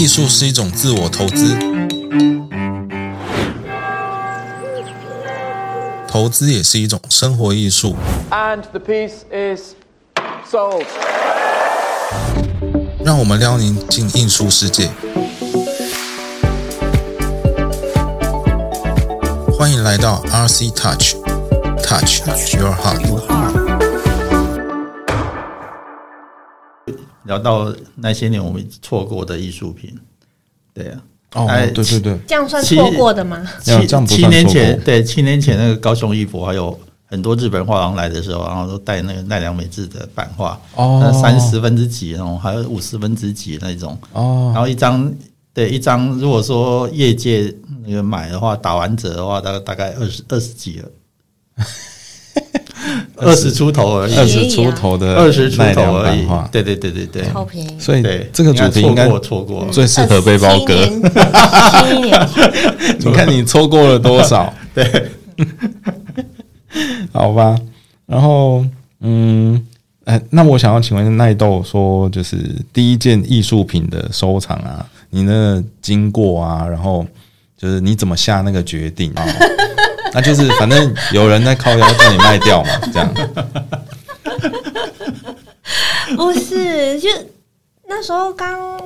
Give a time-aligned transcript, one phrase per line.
[0.00, 1.54] 艺术是一种自我投资，
[6.08, 7.94] 投资也是一种生活艺术。
[8.30, 9.74] And the piece is
[10.50, 10.86] sold.
[13.04, 14.88] 让我们撩您进艺术世界。
[19.58, 22.22] 欢迎来到 RC Touch，Touch
[22.56, 23.49] Your Heart。
[27.30, 29.96] 聊到那些年我们错过的艺术品，
[30.74, 31.00] 对啊，
[31.34, 33.40] 哦哎，对对对，这样算错过的吗？
[33.62, 40.98] 七七年前对七年前那个高雄艺博还有很多日本画廊来的时候，然后都带那个奈良美智的版画，哦。
[41.00, 44.50] 那三十分之几那种，还有五十分之几那种，哦。
[44.52, 45.12] 然后一张
[45.54, 47.54] 对一张，如果说业界
[47.86, 50.88] 那个买的话，打完折的话，大概大概二十二十几了，
[53.20, 60.74] 二十出头而已，二十出头的二十出奈头而已对对对对对，超便宜，所以对，这个主题应该错过错过，最适合背包哥。
[62.98, 64.52] 你看你错过了多少？
[64.74, 65.10] 对，
[67.12, 67.58] 好吧。
[68.06, 68.64] 然后，
[69.00, 69.64] 嗯，
[70.04, 72.36] 哎，那我想要请问奈豆说，就是
[72.72, 77.06] 第一件艺术品的收藏啊，你的经过啊，然后
[77.56, 79.24] 就是你怎么下那个决定啊？
[80.12, 83.14] 那就是反正有人在靠腰叫你卖掉嘛，这样。
[86.16, 87.08] 不是，就
[87.86, 88.80] 那时候刚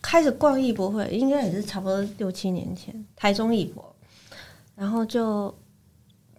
[0.00, 3.94] 开始逛艺博会，应该也是差不多六七年前，台中艺博，
[4.74, 5.54] 然后就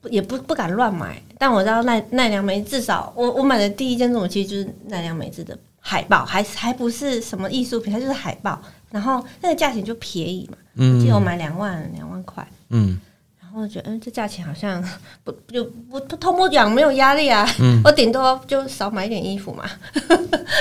[0.10, 8.60] 也不不敢乱买，但我知道奈奈良美至少我我买的第一件作品其实就是奈良美智的海报，还还不是什么艺术品，它就是海报，
[8.90, 12.46] 然后那个价钱就便宜嘛，我记得我买两万两万块。
[12.70, 13.00] 嗯，然
[13.58, 14.84] 后觉得，嗯，这价钱好像
[15.24, 17.48] 不就不不通不讲，没有压力啊。
[17.60, 19.64] 嗯 我顶多就少买一点衣服嘛，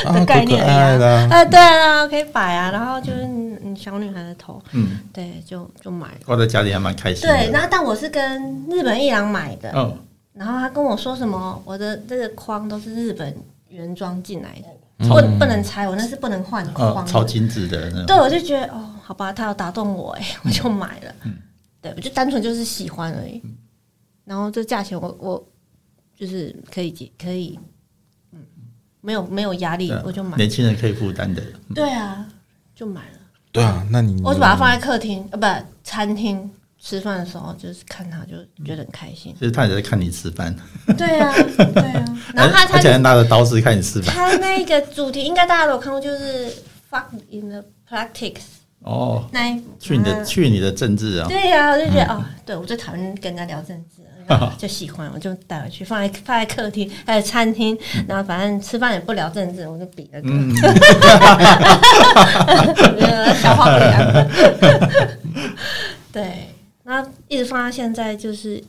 [0.04, 1.44] 啊， 的概念可可爱的啊。
[1.44, 2.70] 对啊，可以摆啊。
[2.70, 3.22] 然后就是
[3.64, 6.18] 嗯小女孩的头，嗯，对，就就买了。
[6.24, 7.34] 挂在家里还蛮开心的。
[7.34, 9.96] 对，然后但我是跟日本一郎买的，嗯，
[10.34, 13.34] 然后他跟我说什么，我的这个框都是日本
[13.68, 17.06] 原装进来的，超不不能拆，我那是不能换框。
[17.06, 18.04] 超精致的。
[18.06, 21.14] 对，我就觉得哦，好吧，他有打动我哎，我就买了。
[21.24, 21.34] 嗯
[21.90, 23.40] 对，我就单纯就是喜欢而已。
[24.24, 25.48] 然后这价钱我我
[26.16, 27.58] 就是可以接可以，
[28.32, 28.40] 嗯，
[29.00, 30.36] 没有没有压力对，我就买。
[30.36, 31.42] 年轻人可以负担的。
[31.74, 32.26] 对啊，
[32.74, 33.18] 就买了。
[33.52, 39.32] 对啊，那你我就把它放在客厅，呃，不，餐厅吃饭的时候，就是看它，就觉得很开心。
[39.38, 40.54] 其实他也在看你吃饭，
[40.98, 41.32] 对啊，
[41.72, 42.18] 对啊。
[42.34, 44.14] 然后他他拿着刀子看你吃饭。
[44.14, 46.52] 他那个主题应该大家都有看过，就是
[46.90, 48.42] fuck in the practice
[48.86, 51.26] 哦，那一去你的嗯去你的政治啊！
[51.28, 54.02] 对呀、我就觉得、哦，对我最讨厌跟人家聊政治，
[54.56, 57.76] 就喜欢，我就带回去放在放在客厅，还有餐厅，
[58.06, 60.54] 然后反正吃饭也不聊政治，我就比那个，嗯，
[63.00, 64.28] 呃消化不良。
[66.12, 66.48] 对，
[66.84, 68.62] 那一直放到现在，就是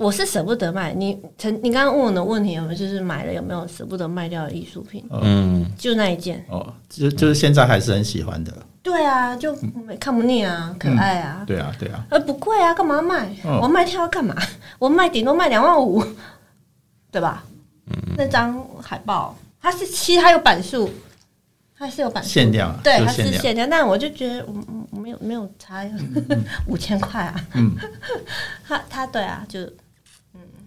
[0.00, 0.94] 我是舍不得卖。
[0.94, 5.04] 你曾你刚刚问我的问题有没有，就是买了有没有舍不得卖掉的艺术品？
[5.10, 6.42] 嗯，就那一件。
[6.48, 8.50] 哦，就就是现在还是很喜欢的。
[8.82, 9.54] 对啊，就
[10.00, 11.44] 看不腻啊，可爱啊。
[11.46, 13.28] 对啊，对啊，呃，不贵啊，干嘛卖？
[13.44, 14.34] 嗯我卖它要干嘛？
[14.80, 16.02] 我卖顶多卖两万五，
[17.12, 17.44] 对吧？
[18.16, 20.88] 那张海报它是其实它有版数，
[21.76, 23.68] 它是有版数限量啊对，它是限量。
[23.68, 25.84] 但我就觉得，嗯，嗯没有没有差
[26.66, 27.44] 五千块啊。
[27.54, 27.76] 嗯，
[28.66, 29.72] 他他对啊，就嗯，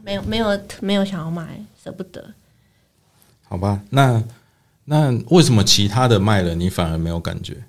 [0.04, 2.34] 没有没有没有想要买，舍不得。
[3.44, 4.22] 好吧，那
[4.84, 7.64] 那为什么其他的卖了，你反而没有感觉？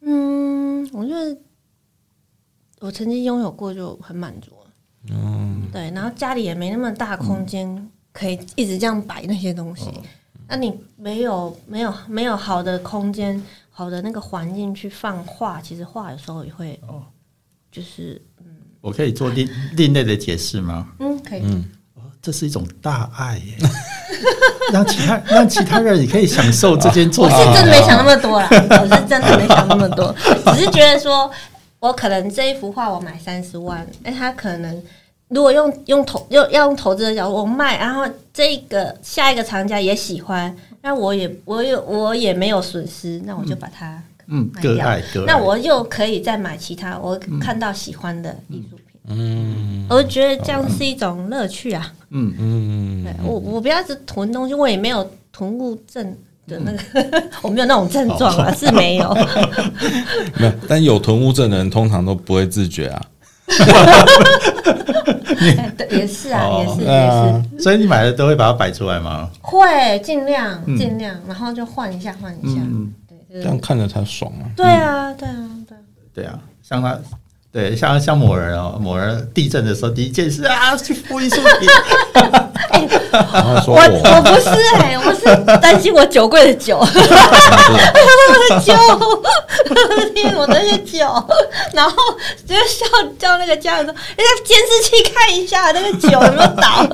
[0.00, 1.36] 嗯，我觉得
[2.80, 4.70] 我曾经拥有过就很满足了。
[5.10, 9.90] 嗯，对，然后家里也没那么大空间可以一直这样摆那些东西。
[10.46, 17.02] 那你没有没有没有好的空间、好的那个环境去放画，其实画有时候也会哦，
[17.70, 18.20] 就是
[18.82, 20.86] 我可以做另另类的解释吗？
[20.98, 21.42] 嗯，可以，
[22.20, 23.56] 这是一种大爱耶，
[24.72, 27.36] 让其他让其他人也可以享受这件作品。
[27.36, 27.54] 我品。
[27.54, 30.14] 是真的没想那么多啦，我是真的没想那么多，
[30.54, 31.30] 只是觉得说，
[31.80, 34.82] 我可能这一幅画我买三十万，哎，他可能
[35.28, 38.04] 如果用用投用要用投资的角度，我卖，然后
[38.34, 44.02] 这个下一个藏家也喜欢，那我也我有我也没有损失，那我就把它嗯，
[44.54, 45.26] 卖掉割爱割爱。
[45.26, 49.86] 那我又可以再买其他我看到喜欢的艺术品，嗯。
[49.90, 51.92] 我觉得这样是一种乐趣啊。
[52.10, 53.04] 嗯，嗯。
[53.04, 59.12] 对我我不要是囤东西，我也没有囤物症的那个， 我没有那种症状啊，是没有。
[60.38, 63.02] 没有，但有囤物症的人通常都不会自觉啊。
[65.90, 66.64] 也是啊，哦。
[66.64, 67.06] 也是对也是。
[67.06, 69.28] 啊，所以你买的都会把它摆出来吗？
[69.40, 72.60] 会尽量尽量，然后就换一下换一下，
[73.32, 74.44] 这样看着才爽啊。
[74.56, 75.34] 对啊对啊
[75.68, 75.80] 对啊，
[76.14, 76.98] 对啊，像他。
[77.52, 81.68] 对，像像某人哦，某人地震的时候，第一件事啊，去付艺术品。
[83.12, 83.86] 然后说我我
[84.16, 85.24] 我不是哎、我是
[85.60, 86.86] 担心我酒柜的酒， 我
[88.48, 88.72] 的酒，
[90.14, 91.06] 天，我的那些酒，
[91.74, 91.94] 然后
[92.46, 96.88] 就叫叫那个家人说，人家监视器看一下那个酒有没有倒。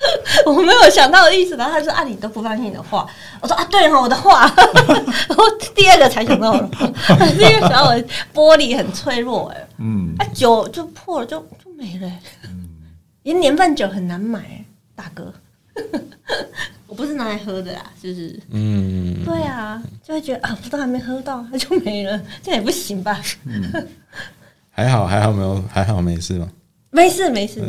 [0.46, 3.06] 我没有想到的意思，然后他说啊，你都不放心你的画，
[3.40, 4.46] 我说啊，对哈，我的画，
[4.88, 5.44] 然后
[5.74, 6.70] 第二个才想到了，
[7.36, 7.94] 第二个想到我
[8.32, 12.18] 玻璃很脆弱哎、嗯，啊，酒就破了就就没了、欸，
[13.24, 14.64] 连年份酒很难买、欸，
[14.96, 15.32] 大哥，
[16.86, 18.40] 我不是拿来喝的啦，就是。
[18.50, 23.20] 嗯，对啊，就会觉得啊，我都还没喝到，它就没了，这样也不行吧？
[24.70, 26.48] 还好还好没有还好没事嘛，
[26.90, 27.62] 没事没事，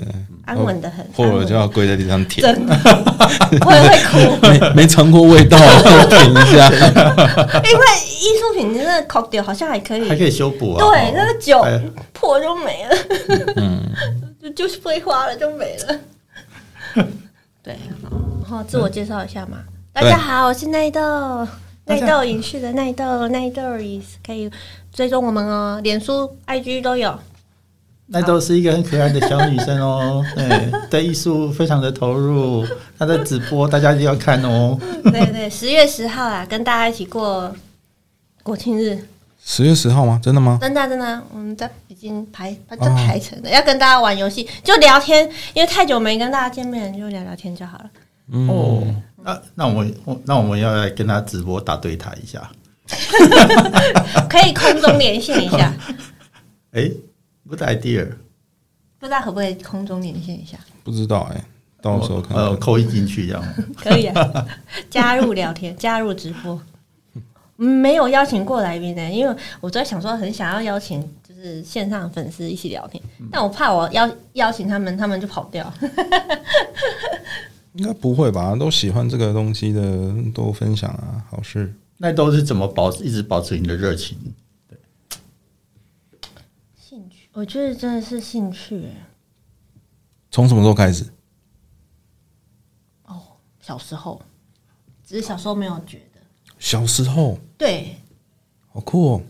[0.45, 2.75] 安稳的很，破了就要跪在地上舔，真的，
[3.65, 5.57] 我也会哭，没 没尝过味道，
[6.09, 6.69] 舔一下。
[7.63, 7.85] 因为
[8.19, 10.79] 艺术品真的口掉好像还可以，还可以修补啊。
[10.79, 11.13] 对，哦。
[11.15, 11.79] 那个酒哎。
[12.13, 12.95] 破就没了，
[13.57, 13.81] 嗯，
[14.41, 15.99] 就就挥花了，就没了。
[17.63, 19.59] 对，然后自我介绍一下嘛，
[19.93, 21.47] 大家好，我是奈豆，
[21.85, 24.49] 奈豆影视的奈豆，奈豆 is 可以
[24.93, 27.17] 追踪我们哦，脸书、IG 都有。
[28.13, 32.65] 那都是一个很可爱的小女生哦， 对，对艺术非常的投入。
[32.99, 34.77] 她的直播大家一定要看哦。
[35.03, 37.53] 对对，十月十号啊，跟大家一起过
[38.43, 38.99] 国庆日，
[39.43, 40.19] 十月十号吗？
[40.21, 40.59] 真的吗？
[40.61, 47.89] 真的真的，我们在已经排在排成了，要跟大家玩游戏，就聊天，因为太久没跟大家见面，就聊聊天就好了。
[48.49, 48.83] 哦，
[49.23, 52.41] 那那我们我那我们要来跟她直播打对台一下。
[54.29, 55.73] 可以空中连线一下，
[56.73, 56.91] 哎
[57.51, 58.07] ，good idea。
[58.97, 60.57] 不知道可不可以空中连线一下？
[60.83, 61.43] 不知道哎，
[61.81, 62.55] 到时候看呃。
[62.57, 63.43] 扣一进去这样。
[63.75, 64.47] 可以啊，
[64.89, 66.53] 加入聊天， 加入直播。
[67.57, 73.01] 嗯没有邀请过来宾呢，因为我在想说，很想要邀请就是线上粉丝一起聊天，
[73.31, 75.71] 但我怕我邀邀请他们，他们就跑掉。
[77.73, 78.55] 应该不会吧？
[78.59, 79.81] 都喜欢这个东西的，
[80.33, 81.71] 都分享啊，好事。
[81.97, 84.17] 那都是怎么保一直保持你的热情？
[87.33, 88.95] 我觉得真的是兴趣耶。
[90.29, 91.05] 从什么时候开始？
[93.05, 93.21] 哦
[93.59, 94.21] 小时候，
[95.05, 96.19] 只是小时候没有觉得。
[96.59, 97.95] 小时候，对，
[98.71, 99.21] 好酷哦。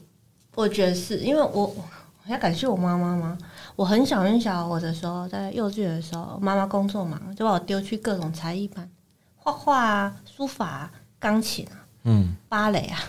[0.56, 1.84] 我觉得是因为我我
[2.28, 3.38] 要感谢我妈妈吗？
[3.76, 8.90] 我很小很小我的时候，在幼稚园的时候，妈妈工作忙，就把我丢去各种才艺班，
[9.36, 13.00] 画画啊、书法、啊、钢琴啊、嗯，芭蕾啊，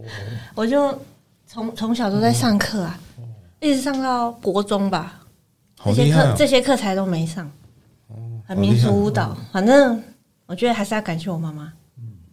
[0.54, 0.98] 我就
[1.46, 2.98] 从从小都在上课啊，
[3.60, 5.20] 一直上到国中吧，
[5.84, 6.34] 这些课！
[6.36, 7.50] 这些课才都没上。
[8.46, 10.02] 很好厉害民族舞蹈，反正
[10.46, 11.72] 我觉得还是要感谢我妈妈。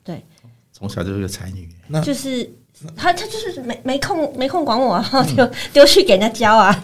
[0.03, 0.23] 对，
[0.71, 1.67] 从小就是个才女。
[1.87, 2.47] 那就是
[2.95, 6.83] 她，她就是没没空没空管我啊，然 后丢丢去给人家教啊。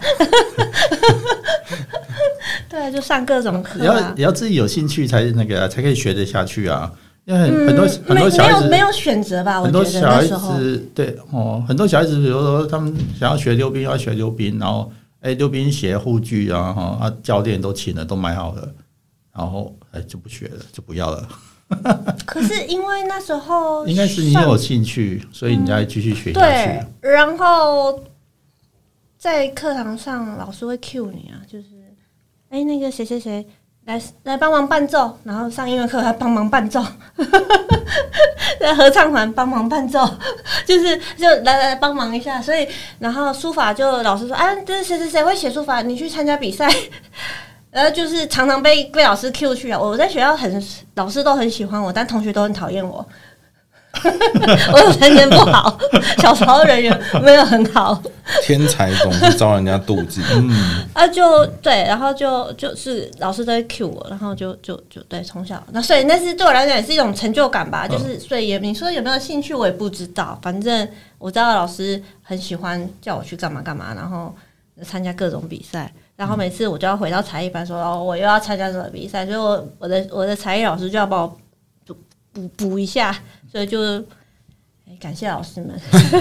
[2.68, 3.84] 对啊，就上各种也课啊。
[3.84, 6.90] 要也要自己有兴趣才那个才可以学得下去啊。
[7.24, 9.60] 因为很多很多小孩子没有选择吧？
[9.62, 14.90] 很多小孩子对哦，很多小孩子，比如说他们想要学溜冰，要学溜冰，然后
[15.20, 18.68] 哎，溜冰鞋、护具啊，哈啊，教练都请了，都买好了，
[19.32, 21.28] 然后哎就不学了，就不要了。
[22.26, 28.02] 可是因为那时候 应该是你上有兴趣，所以你才继续学下对去。，然后
[29.18, 31.66] 在课堂上老师会 cue 你啊，就是
[32.48, 33.46] 哎、那个谁谁谁
[33.86, 36.84] 来来帮忙伴奏，然后上音乐课还帮忙伴奏，
[38.60, 40.08] 在合唱团帮忙伴奏，
[40.64, 42.40] 就是就来来帮忙一下。
[42.40, 42.68] 所以
[42.98, 46.68] 然后书法就老师说啊，这谁谁谁会写书法，你去参加比赛。
[47.70, 49.78] 然后就是常常被被老师 Q 去啊！
[49.78, 50.60] 我在学校很
[50.96, 53.06] 老师都很喜欢我，但同学都很讨厌我。
[54.72, 55.78] 我人缘不好，
[56.18, 58.00] 小时候人缘没有很好，
[58.42, 60.20] 天才总是招人家妒忌。
[60.32, 60.50] 嗯，
[60.94, 70.88] 啊就对，然后就就是老师都会 cue 我，然后就就就对，从小那所以那是对我来讲也是一种成就感吧，就是所以也你说有没有兴趣我也不知道，反正
[71.18, 74.34] 我知道老师很喜欢叫我去干嘛干嘛，然后
[74.82, 81.36] 参加各种比赛，然后每次我就要回到才艺班说哦我又要参加什么比赛，所以我我的我的才艺老师就要帮我
[81.86, 81.94] 补
[82.32, 83.14] 补补一下，
[83.50, 83.78] 所以就。
[84.86, 85.80] 哎感谢老师们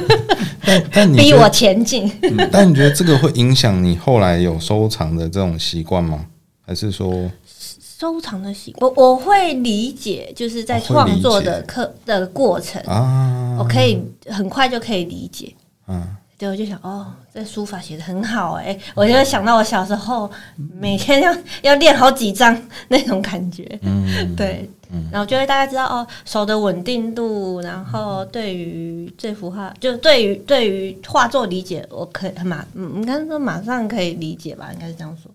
[0.64, 2.08] 但但你逼我，前进。
[2.22, 6.28] 嗯但你觉得这个会影响你后来有收藏的这种习惯吗？
[6.64, 13.58] 还是说，收藏的习惯我我会理解，就是在创作的课的过程，啊？
[13.60, 15.52] 我可以很快就可以理解。
[15.88, 16.08] 嗯，
[16.40, 24.70] 对，我就想哦，这书法写的很好哎、我就会想到我小时候每天要要练好几张那种感觉，嗯，对，
[25.12, 35.30] 然后就会大概知道哦手的稳定度，然后对于这幅画，就对于对于画作理解，我可以马嗯，应该说马上可以理解吧，应该是这样说。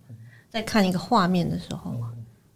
[0.51, 1.93] 在看一个画面的时候，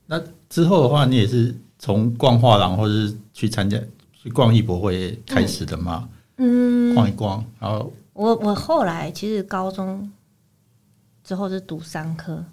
[0.07, 3.77] 那之后的话，你也是从逛画廊或者是去参加
[4.23, 6.09] 去逛艺博会开始的吗？
[6.39, 10.11] 嗯，逛一逛，然后我我后来其实高中
[11.23, 12.45] 之后是读商科，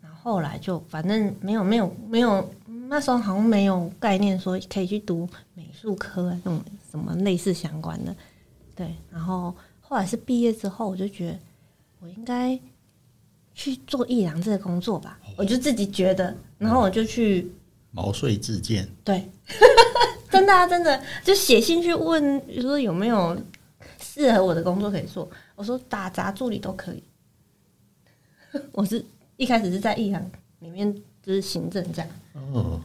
[0.00, 2.48] 然后后来就反正没有没有没有，
[2.88, 8.14] 那时候好像没有概念说可以去读美术科啊，这种什么类似相关的。
[8.76, 11.38] 对，然后后来是毕业之后，我就觉得
[11.98, 12.56] 我应该
[13.52, 17.50] 去做艺廊这个工作吧，我就自己觉得，然后我就去
[17.90, 18.88] 毛遂自荐。
[19.02, 19.28] 对，
[20.30, 23.36] 真的啊，真的就写信去问，就说有没有
[24.20, 25.28] 适合我的工作可以做。
[25.56, 27.02] 我说打杂助理都可以。
[28.72, 29.04] 我是
[29.36, 32.10] 一开始是在艺行里面就是行政这样，
[32.52, 32.80] 哦，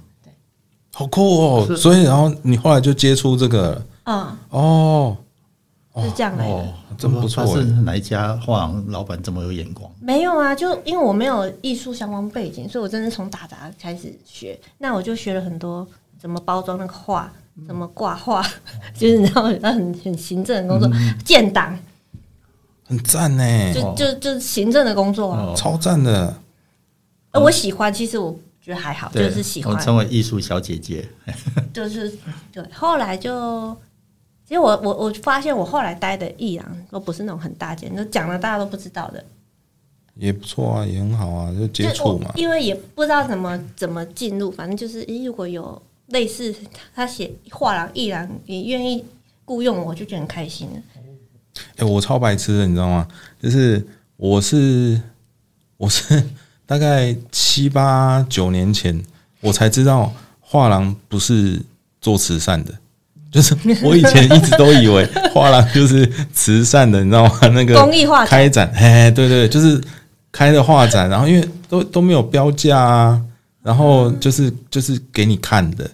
[0.94, 1.76] 好酷哦！
[1.76, 5.18] 所以然后你后来就接触这个了啊、哦，
[5.98, 6.54] 是这样来的。
[6.54, 9.92] 哦，真不错他是哪一家画廊老板这么有眼光？
[10.00, 14.58] 没有啊，就因为我没有艺术相关背景，所以我真的是从打杂开始学。
[14.78, 15.86] 那我就学了很多
[16.20, 17.34] 怎么包装那个画，
[17.68, 18.46] 怎么挂画，
[18.94, 20.92] 就是你知道很很行政的工作，
[21.24, 21.78] 建档
[22.88, 25.42] 很赞呢，就就就是行政的工作啊。
[25.42, 26.36] 哦超赞的。
[27.32, 31.08] 呃我喜欢，其实我觉得还好，就，是喜欢我，称为艺术小姐姐。
[31.74, 32.10] 就是
[32.52, 32.64] 对。
[32.72, 33.76] 后来就，
[34.48, 39.24] 其实我我我发现我后来待的艺廊都不是那种很大间，就讲了大家都不知道的，
[40.16, 42.32] 也不错啊，也很好啊，就接触嘛。
[42.36, 46.54] 因为也不知道怎么怎么进入，反正就是，诶如果有类似
[46.94, 49.04] 他写画廊、艺廊，也愿意
[49.44, 50.82] 雇佣我，我就觉得很开心了。
[51.78, 53.08] 哎、我超白痴的，你知道吗？
[53.42, 53.86] 就是
[54.18, 55.02] 我是
[55.78, 56.24] 我是
[56.66, 59.04] 大概七八九年前，
[59.42, 61.62] 我才知道画廊不是
[62.02, 62.74] 做慈善的。
[63.32, 67.48] 就是我以前一直都以为画廊就是慈善的，你知道吗？
[67.50, 69.82] 那个公益画展开展，嘿嘿，对对，就是
[70.32, 73.22] 开的画展，然后因为都都没有标价啊，
[73.66, 75.90] 然后就是就是给你看的，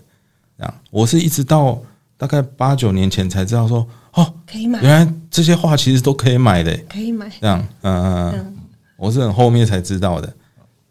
[0.57, 0.73] 这样。
[0.89, 1.81] 我是一直到
[2.17, 8.57] 大概八九年前才知道说，哦，可以买，原来这些画其实都可以买的，可以买，这样，嗯嗯嗯，
[8.97, 10.31] 我是很后面才知道的，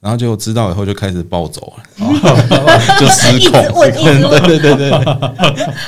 [0.00, 1.84] 然后就知道以后就开始暴走了，
[2.98, 3.60] 就失控。
[3.74, 4.90] 对对对对，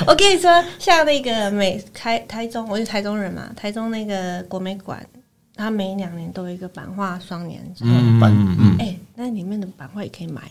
[0.05, 5.03] 我跟你说， 像那个美台台中，我是台中人嘛，台中那个国美馆，
[5.55, 10.43] 它每两年都有一个版画双年展，嗯嗯嗯，哎、那里面的版画也可以买，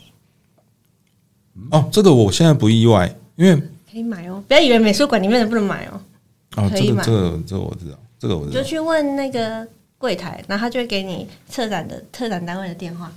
[1.70, 3.56] 哦，这个我现在不意外，因为
[3.90, 6.00] 可以买哦，不要以为美术馆里面的不能买哦，
[6.56, 9.66] 哦，可以买这个这个这个我知道，这个我知道，你就去问那个
[9.98, 13.12] 柜台，然后他就会给你策展的策展单位的电话，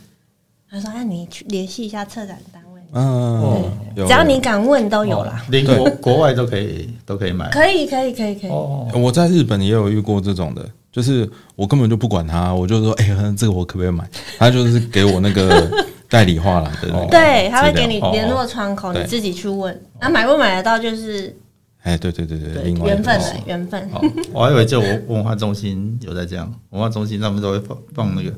[0.70, 3.64] 他说：“那你去联系一下策展单位，嗯，
[3.96, 5.46] 有只要你敢问都有啦。
[5.50, 7.50] 连国国外都可以都可以买。
[7.52, 8.50] 可以，可以，可以，可以。
[8.50, 14.10] 哦，我在日本也有遇过这种的，就是我根本就不管他，我就说，哎、这个我可不可以买？
[14.38, 15.70] 他就是给我那个
[16.10, 19.82] 代理画廊的那个，对，他会给你联络窗口，你自己去问。
[20.00, 21.36] 那买不买得到就是
[21.82, 23.90] 哎，对对对对，缘分了，缘分。
[24.34, 28.34] 我还以为就我文化中心有在这样，文化中心他们都会放放那个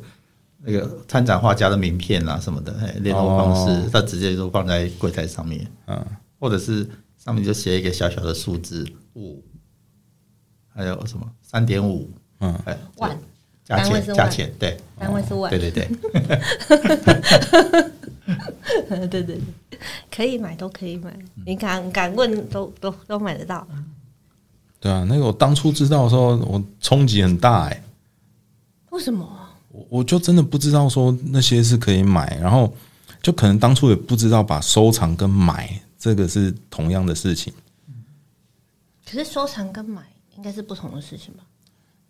[0.64, 6.06] 那个参展画家的名片啊什么的，哎，联络方式哦，他直接就放在柜台上面，嗯，
[6.40, 9.42] 或者是上面就写一个小小的数字五，
[10.74, 12.10] 还有什么三点五，
[12.40, 13.18] 嗯，哎，万
[13.68, 15.90] 加单位是万钱加钱，对，单位是万，对对对，
[18.88, 19.42] 对 对对，
[20.10, 21.14] 可以买都可以买，
[21.46, 23.68] 你敢敢问都都都买得到。
[24.80, 27.84] 对啊，那个我当初知道的时候，我冲击很大哎、
[28.92, 29.28] 为什么？
[29.70, 32.74] 我我就真的不知道说那些是可以买，然后
[33.22, 35.70] 就可能当初也不知道把收藏跟买
[36.00, 37.52] 这个是同样的事情。
[39.06, 40.04] 可是收藏跟买
[40.38, 41.44] 应该是不同的事情吧？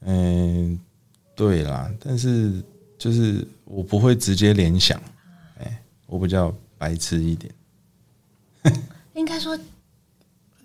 [0.01, 0.79] 嗯，
[1.37, 2.51] 对啦，但是
[2.97, 4.99] 就是我不会直接联想，
[5.59, 7.53] 哎、我比较白痴一点。
[9.13, 9.57] 应该说，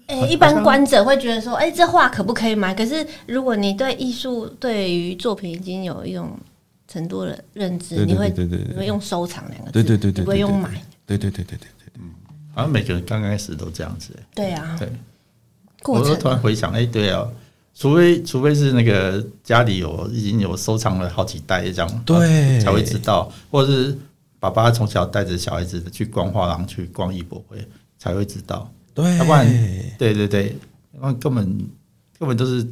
[0.06, 2.74] 诶、一般观者会觉得说，哎、这画可不可以买？
[2.74, 6.38] 可是如果你对艺术、对于作品已经有一种
[6.88, 10.70] 程度的认知，对对你会对对对会用收藏两个字，对对对对，你不会对对用买。
[11.06, 12.04] 对对对对对对对，
[12.54, 14.90] 好像每个人刚开始都这样子，哎对啊，对。
[15.82, 17.28] 过我就突然回想，哎、对啊，
[17.74, 23.98] 除非除非是那个家里有已经有收藏了好几代这样，对才会知道，或者是
[24.38, 27.56] 爸爸从小带着小孩子去逛画廊、去逛艺博会
[27.98, 29.46] 才会知道，对，要不然
[29.98, 30.56] 对对对，
[30.94, 31.46] 要不然根本
[32.18, 32.66] 根本都是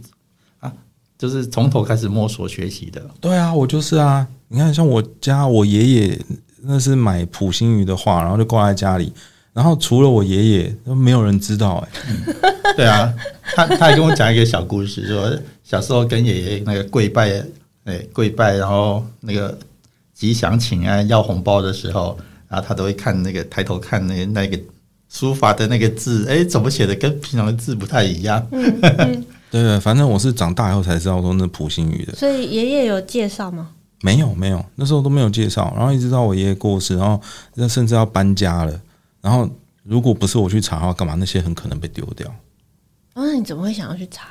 [0.59, 0.73] 啊，
[1.19, 3.05] 就是从头开始摸索学习的。
[3.21, 4.27] 对啊，我就是啊。
[4.53, 6.21] 你看，像我家我爷爷
[6.63, 9.13] 那是买普心鱼的画，然后就挂在家里。
[9.53, 11.89] 然后除了我爷爷，都没有人知道哎、
[12.77, 13.13] 对啊，
[13.55, 17.45] 他他还跟我讲一个小故事，说小时候跟爷爷那个跪拜，
[17.85, 19.57] 哎，跪拜，然后那个
[20.15, 22.17] 吉祥请安要红包的时候，
[22.49, 24.59] 然后他都会看那个抬头看那个那个
[25.09, 28.47] 书法的那个字，哎，怎么写的跟平常的字不太一样？
[28.51, 29.25] 对
[29.63, 33.71] 对，反正我是长大以后才知道说那普心语的，所以爷爷有介绍吗？
[34.03, 35.75] 没有没有，那时候都没有介绍。
[35.77, 37.21] 然后一直到我爷爷过世，然后
[37.55, 38.81] 那甚至要搬家了，
[39.21, 39.49] 然后
[39.83, 42.27] 如果不是我去查的话，干嘛那些很可能被丢掉。
[43.15, 44.29] 然后你怎么会想要去查？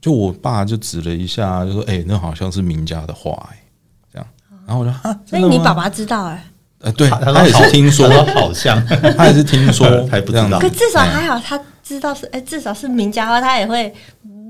[0.00, 3.62] 就我爸就指了一下，就说：“哎、那好像是名家的画、哎，
[4.10, 4.26] 这样。”
[4.66, 6.42] 然后我就哈，所以你爸爸知道哎、
[6.78, 8.82] 呃，对，他他也是听说，他好像，
[9.14, 13.92] 他也是听说 还不知道这样子可至少哎还好，他知道是哎、至少是名家的话，他也会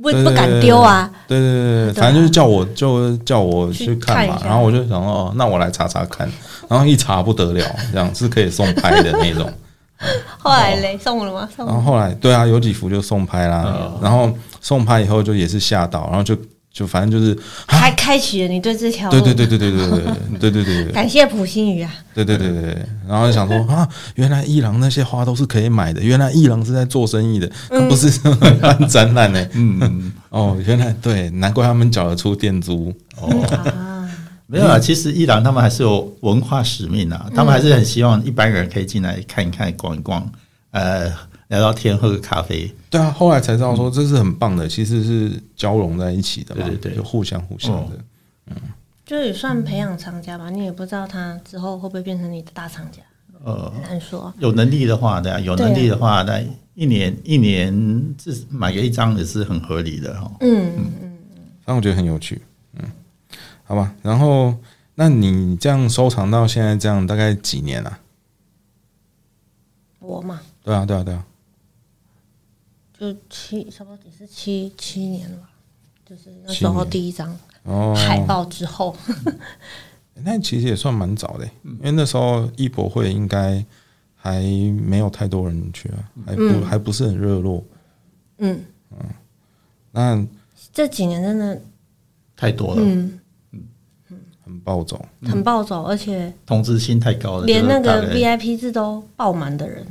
[0.00, 1.10] 不不敢丢啊。。
[1.26, 6.30] 对对对对反正就是叫我就叫我去去看嘛然后我就想说哦，那我来查查看，
[6.68, 9.52] 然后一查不得了，这样是可以送拍的那种。
[10.38, 11.48] 后来嘞，送了吗？
[11.54, 11.72] 送了。
[11.72, 16.36] 然后后来对啊，有几幅就送拍啦，哦然后送拍以后就也是吓到，然后就
[16.72, 19.20] 就反正就是还开启了你对这条路。
[19.20, 21.92] 对对对对对对对对对对对对 感谢普星宇啊！
[22.14, 28.08] 对对对对对，然后就想说啊，原来伊朗那些花都是可以买的，原来伊朗是在做生意的，他不是
[28.60, 29.46] 办展览呢。
[29.54, 32.92] 嗯，哦，原来对，难怪他们缴得出店租。
[33.20, 33.99] 啊，
[34.50, 34.78] 没有啊。
[34.78, 40.30] 其实伊朗他们还是有文化使命啊，他们还是很希望一般人可以进来看一看、逛一逛，
[40.72, 41.08] 呃，
[41.48, 42.70] 聊聊天、喝个咖啡。
[42.90, 47.98] 对啊，后来才知道说这是很棒的，其实是交融在一起的嘛，对对对就互相互相的。
[48.46, 48.56] 嗯
[49.06, 50.50] 就也算培养藏家吧。
[50.50, 53.02] 你也不知道他之后会不会变成你的大藏家，
[53.42, 54.32] 呃，很难说。
[54.38, 56.40] 有能力的话，对啊，有能力的话，那
[56.74, 57.74] 一年一年
[58.16, 60.30] 至买个一张也是很合理的哈。
[60.38, 61.18] 嗯嗯，
[61.64, 62.40] 反正我觉得很有趣，
[62.78, 62.84] 嗯，
[63.70, 63.94] 好吧。
[64.02, 64.52] 然后，
[64.96, 68.00] 那你这样收藏到现在这样大概几年啊？
[70.00, 71.24] 我嘛，对啊，对啊，对啊。
[72.98, 75.50] 就七，差不多也是七七年了吧。
[76.04, 78.96] 就是那时候第一张哦，海报之后，
[80.24, 83.64] 那其实也算蛮早的欸，因为那时候艺博会应该
[84.16, 87.64] 还没有太多人去啊，还不、还不是很热络。
[88.38, 88.64] 嗯，
[89.92, 90.26] 那
[90.72, 91.62] 这几年真的，
[92.36, 93.19] 太多了，嗯，很
[94.60, 99.86] 暴走，很暴走，而且同质性太高了，连那个 VIP 制都爆满的人，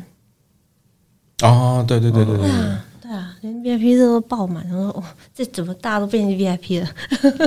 [1.41, 5.03] 哦，对对对对对对，啊，对啊，连 VIP 制都爆满，然后哦，
[5.33, 6.89] 这怎么大家都变成 VIP 了？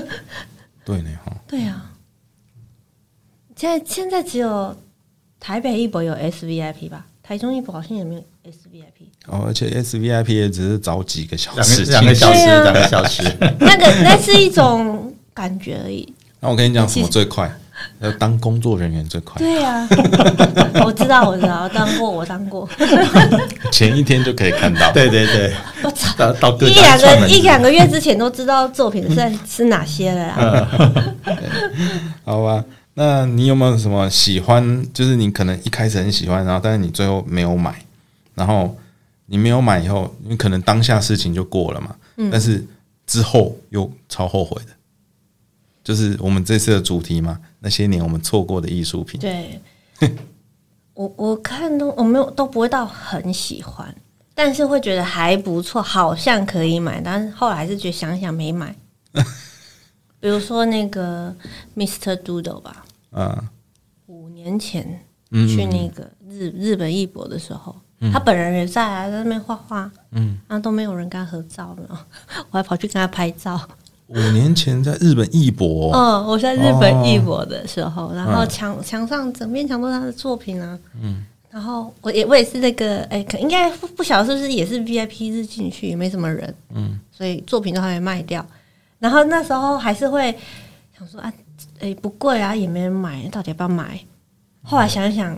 [0.85, 1.91] 对呢哈，对啊，
[3.57, 4.77] 现在现在只有
[5.39, 9.07] 台北一博有 SVIP 吧，台中一博好像也没有 SVIP。
[9.29, 13.23] 哦，而且 S V I P 也只是早几个小两时个两个小时，两个小时，
[13.61, 16.13] 那个那是一种感觉而已。
[16.43, 17.51] 那我跟你讲，什么最快？
[18.01, 19.89] 要当工作人员最快，对呀、
[20.85, 22.69] 我知道，我知道，当过，我当过，
[23.73, 24.91] 前一天就可以看到。
[24.93, 25.53] 对对对，
[25.83, 30.69] 我操，到到一两个一两个月之前都知道作品是是哪些了啦。
[32.25, 34.87] 好吧，那你有没有什么喜欢？
[34.93, 37.75] 就是你可能一开始很喜欢，然后但是你最后没有买，
[38.35, 38.77] 然后
[39.27, 42.29] 你没有买以后，你可能当下事情就过了嘛，嗯。
[42.31, 42.65] 但是
[43.07, 44.71] 之后又超后悔的，
[45.85, 49.21] 就是我们这次的主题嘛，那些年我们错过的艺术品。
[49.21, 49.61] 对，
[50.95, 53.95] 我我看都我没有都不会到很喜欢，
[54.35, 58.75] 但是会觉得还不错，好像可以买，但是后来还是觉得想想没买。
[60.21, 61.35] 比如说那个
[61.77, 62.15] Mr.
[62.23, 63.49] Doodle 吧，嗯
[64.07, 65.01] 五年前
[65.33, 67.75] 嗯去那个日日本艺博的时候，
[68.13, 72.07] 他本人也在啊，在那边画画，嗯，然后都没有人跟他合照了，
[72.51, 73.61] 我还跑去跟他拍照。
[74.15, 80.79] 五年前在日本艺博、嗯，我在日本艺博的时候，然后墙墙上整面墙都是他的作品啊。
[81.01, 88.45] 嗯，然后我也我也是那个，哎、可应该不不晓得是不是也是 VIP 日进去，也没什么人，嗯，所以作品都还没卖掉。
[88.99, 90.35] 然后那时候还是会
[90.97, 91.33] 想说啊，
[91.81, 93.99] 哎、不贵啊，也没人买，到底要不要买？
[94.63, 95.37] 后来想一想，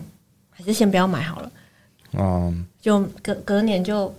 [0.49, 1.51] 还是先不要买好了。
[2.17, 4.13] 嗯，就隔隔年就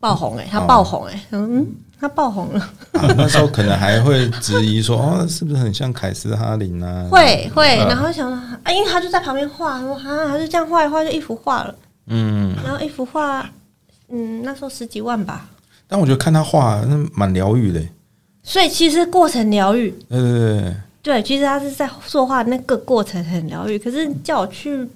[0.00, 1.66] 爆红哎、他爆红哎、嗯，
[1.98, 2.60] 他爆红了。
[2.92, 7.08] 啊，那时候可能还会质疑说， 哦，是不是很像凯斯哈林啊？
[7.10, 11.74] 会会，然后想说啊，因为他就在旁边画，说啊，他就这样画一画就一幅画了，
[12.06, 13.44] 嗯，然后一幅画，
[14.08, 15.48] 嗯，那时候十几万吧，
[15.88, 17.82] 但我觉得看他画那蛮疗愈的。
[18.44, 24.88] 所以其实过程疗愈，对对对对，对，其实他是在作画那个过程很疗愈，可是叫我去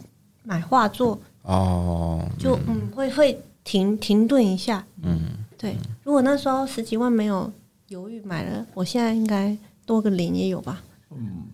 [0.44, 2.80] 买画作，哦，就嗯。
[2.94, 5.20] 会会停停顿一下，嗯，
[5.56, 7.52] 对，如果那时候十几万没有
[7.88, 10.82] 犹豫买了，我现在应该多个零也有吧？
[11.10, 11.44] 嗯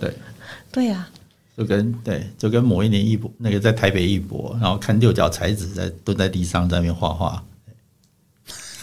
[0.00, 0.14] 对，
[0.70, 1.08] 对呀、
[1.56, 7.42] 就跟对，就跟某一年一博那个在台北一博，然后看六角才子在蹲在地上在那边画画。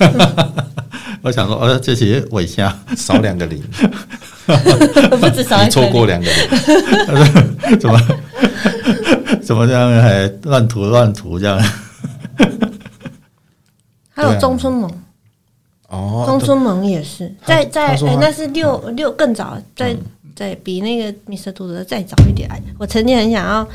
[1.22, 3.62] 我想说，呃，这些尾下少两个零，
[5.22, 8.00] 不止少错过两个零，怎么
[9.44, 11.64] 怎么这样还乱涂乱涂这样？
[14.14, 14.92] 还有中村萌，
[15.88, 19.96] 哦，中村萌也是在在那是六六更早，在
[20.36, 21.52] 在比那个 Mr.
[21.54, 22.50] 兔的再早一点。
[22.52, 23.68] 哎我曾经很想要，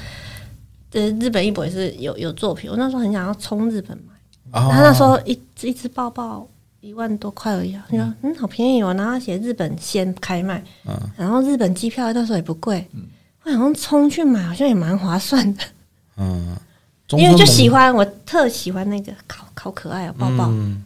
[0.93, 4.69] 呃，日本一博也是有有作品，我那时候很想要冲日本买，哦。
[4.69, 6.47] 然后那时候一一只抱抱
[6.81, 8.35] 一万多块而已啊，你说嗯。
[8.37, 10.95] 好便宜哦，然后他写日本先开卖，嗯。
[11.17, 12.87] 然后日本机票那时候也不贵，
[13.45, 15.63] 我想说冲去买好像也蛮划算的，
[16.17, 16.57] 嗯，中
[17.11, 20.83] 因为就喜欢我特喜欢那个好好可爱哦抱抱，嗯，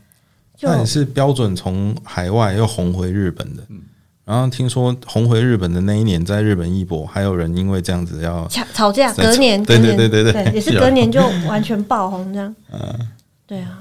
[0.60, 3.62] 那也是标准从海外又红回日本的。
[3.68, 3.82] 嗯
[4.26, 12.54] 然后听说红回日本的那一年，在日本一博，还有人因为这样子要吵吵架，隔年对对对对对也是隔年就完全爆红这样，
[13.44, 13.80] 对啊，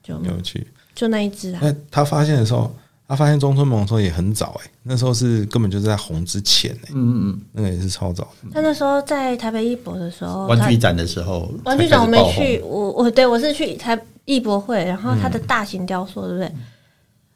[0.00, 0.64] 就有趣。
[0.94, 2.72] 就那一只啊，那他发现的时候，
[3.08, 8.50] 他发现中村萌的时候也很早哎、那时候是根本就是在红之前哎、嗯嗯那个也是超早的。
[8.52, 16.52] 他那时候在台北艺博的时候，嗯，玩具展的时候，玩具展我没去，我我对我是去台艺博会，然后他的大型雕塑，对不对？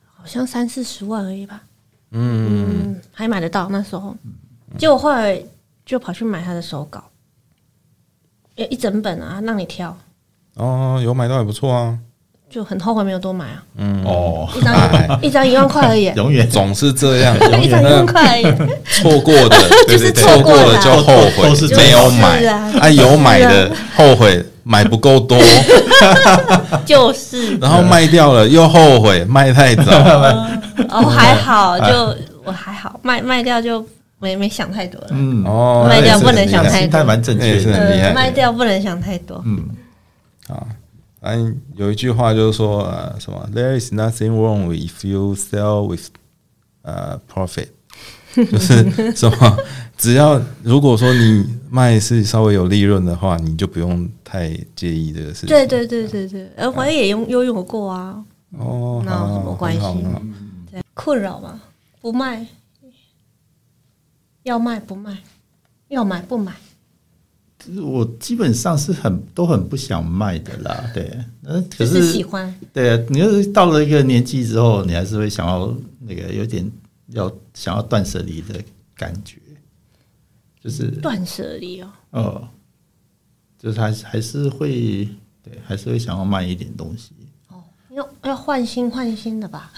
[0.05, 1.63] 好像三四十万而已吧，
[2.11, 4.15] 嗯，嗯，还买得到那时候。
[4.77, 5.43] 结果后来
[5.87, 7.03] 就跑去买他的手稿，
[8.57, 9.97] 一一整本啊，让你挑，
[10.55, 11.99] 哦，有买到也不错啊。
[12.53, 16.47] 就很后悔没有多买啊，嗯，哦，一张哎 一张一万块而已，永远。
[16.51, 18.45] 总是这样，一张一万块而已，
[19.03, 19.57] 错过的，
[19.89, 21.49] 就是错错过了就后悔。
[21.49, 22.45] 都是，没有买。
[22.45, 22.73] 啊。
[22.83, 25.39] 啊，有买的后悔买不够多，
[26.85, 27.57] 就是。
[27.57, 29.91] 然后卖掉了又后悔卖太早。
[30.91, 33.83] 哦还好，就我还好，卖卖掉就
[34.19, 38.09] 没没想太多了，嗯，哦，卖掉不能想太心态蛮正确，是很厉害。
[38.09, 39.65] 呃卖掉不能想太多，嗯，
[40.49, 40.61] 啊。
[41.23, 46.09] 反正有一句话就是说，呃，什么？There is nothing wrong if you sell with
[46.83, 47.69] 呃 profit，
[48.35, 49.57] 就是什么？
[49.97, 55.49] 只要如果说你卖是稍微有利润的话，你就不用太介意这个事情。
[55.51, 58.25] 对对对对对，呃，我也拥拥有过啊，
[58.59, 59.81] 哦，那有什么关系
[60.95, 61.61] 困扰嘛，
[62.01, 62.45] 不卖，
[64.43, 65.19] 要卖不卖，
[65.87, 66.53] 要买不买，
[67.83, 71.11] 我基本上是很都很不想卖的啦， 对，
[71.45, 76.71] 呃，可是是喜欢，对啊，你就是到了一个年纪之后，你还是会想要那个有点
[77.09, 78.55] 要想要断舍离的
[78.97, 79.37] 感觉，
[80.63, 80.87] 就是。
[81.01, 82.49] 断舍离哦，哦，
[83.59, 85.09] 就是还是还是会
[85.43, 87.13] 对，还是会想要卖一点东西。
[87.49, 87.63] 哦。
[87.91, 89.73] 要要换新换新的吧，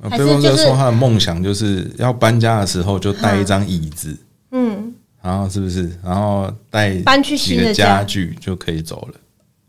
[0.00, 4.16] 呃贝公还是就是哥说他的梦想就是要搬家的时候就带一张椅子，
[4.50, 4.85] 嗯，
[5.26, 5.90] 然后是不是？
[6.04, 9.18] 然后带搬去几个新的家家具就可以走了。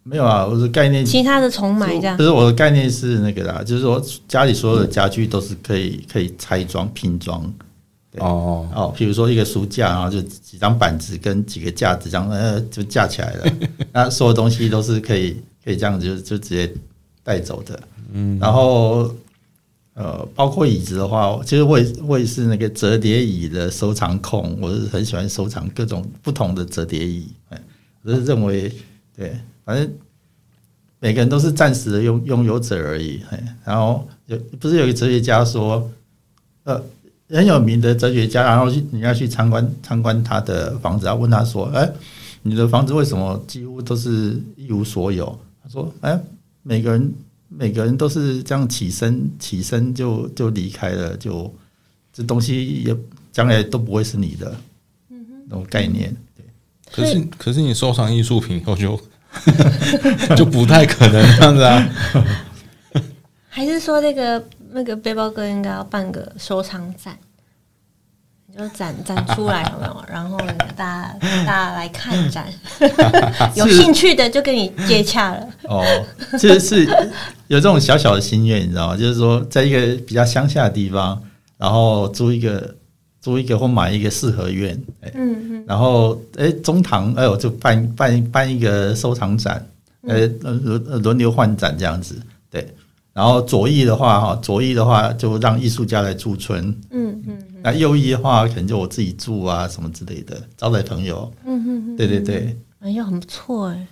[0.03, 7.41] 没有啊，我的概念其他的重买这样不，是我的概念是那个啦，就是说家里所有的家具都是可以可以拆装拼装。
[8.11, 13.45] 对哦，哦，比如说一个书架，然后就几张板子跟几个架子这样，呃，就架起来了。
[13.91, 16.71] 那所有东西都是可以可以这样子就就直接
[17.23, 17.77] 带走的。
[18.13, 19.11] 嗯，然后
[19.97, 27.27] 呃，包括椅子的话，其实我也我也是那个折叠椅的收藏控，我是很喜欢收藏各种不同的折叠椅。
[27.49, 27.61] 哎，
[28.03, 28.71] 我是认为
[29.15, 29.91] 对，反正
[30.99, 33.19] 每个人都是暂时的拥拥有者而已。
[33.31, 35.89] 哎，然后有不是有一个哲学家说，
[36.63, 36.81] 呃。
[37.29, 41.91] 很有名的哲学家，然后去你要去参观参观他的房子，然后问他说：“哎，
[42.41, 46.17] 你的房子为什么几乎都是一无所有？”他说：“哎，
[46.63, 47.13] 每个人
[47.49, 51.53] 每个人都是这样起身起身就就离开了，就
[52.11, 52.95] 这东西也
[53.31, 54.55] 将来都不会是你的，
[55.47, 56.15] 那种概念。
[56.35, 56.45] 对，
[56.91, 58.99] 可是可是你收藏艺术品以后就
[60.35, 61.89] 就不太可能这样子啊。
[63.49, 67.26] 还是说那个那个背包哥应该要办个收藏展，你
[68.57, 70.03] 就展展出来有没有？
[70.11, 70.35] 然后
[70.75, 71.15] 大家
[71.45, 72.47] 大家来看展，
[73.55, 75.47] 有兴趣的就跟你接洽了。
[75.65, 75.85] 哦，
[76.39, 76.83] 这是
[77.47, 78.97] 有这种小小的心愿，你知道吗？
[78.97, 81.21] 就是说，在一个比较乡下的地方，
[81.57, 82.75] 然后租一个
[83.21, 89.63] 租一个或买一个四合院，哎嗯嗯，然后哎中堂哎我就办办办一个收藏展，
[90.07, 92.15] 呃轮轮流换展这样子，
[92.49, 92.67] 对。
[93.13, 97.06] 然后左翼的话哈，左翼的话就让艺术家来驻村，嗯嗯
[97.63, 103.87] 那右翼的话可能就我自己住啊什么之类的，招待朋友，嗯嗯嗯，对对对哎呀，很不错哎！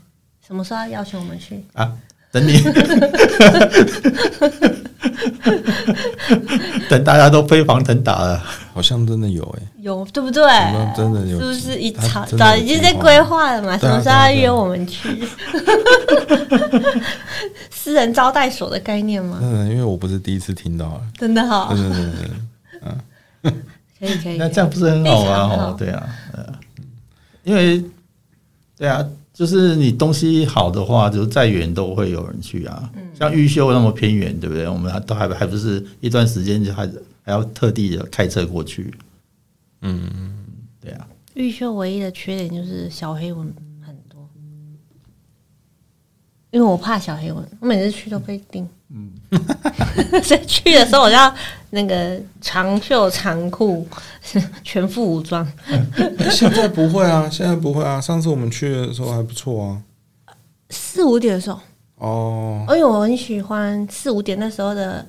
[0.45, 1.63] 什么时候要邀请我们去？
[1.73, 1.91] 啊，
[2.31, 2.61] 等你
[6.89, 8.43] 等大家都飞黄腾达了。
[8.73, 10.43] 好像真的有哎、有对不对？
[10.43, 13.77] 么真的有是不是一他早早已经在规划了嘛？
[13.79, 15.07] 什么时候要约我们去？
[17.71, 19.39] 私人招待所的概念吗？
[19.41, 22.05] 嗯，因为我不是第一次听到了，真的好对，对对
[22.81, 22.91] 对，
[23.99, 24.37] 可以可以。
[24.37, 25.27] 那这样不是很好吗？
[25.27, 26.53] 非常好哦，对啊，呃，
[27.43, 27.83] 因为
[28.77, 32.89] 对啊，就是你东西好的话，就是再远都会有人去啊。
[32.95, 34.67] 嗯像玉秀那么偏远，对不对？
[34.67, 36.85] 我们还都还还不是一段时间就还
[37.23, 38.93] 还要特地的开车过去。
[39.83, 40.09] 嗯，
[40.81, 43.47] 对啊，玉秀唯一的缺点就是小黑蚊
[43.79, 44.27] 很多，
[46.51, 48.67] 因为我怕小黑蚊，我每次去都被叮。
[48.89, 49.09] 嗯，
[50.21, 51.33] 所以去的时候我就要
[51.75, 53.85] 那个长袖长裤，
[54.63, 55.45] 全副武装。
[56.31, 59.81] 现在不会啊，现在不会啊，上次我们去的时候还不错啊。
[60.69, 61.59] 四五点的时候，
[61.97, 65.05] 哦，哎呦我很喜欢四五点那时候的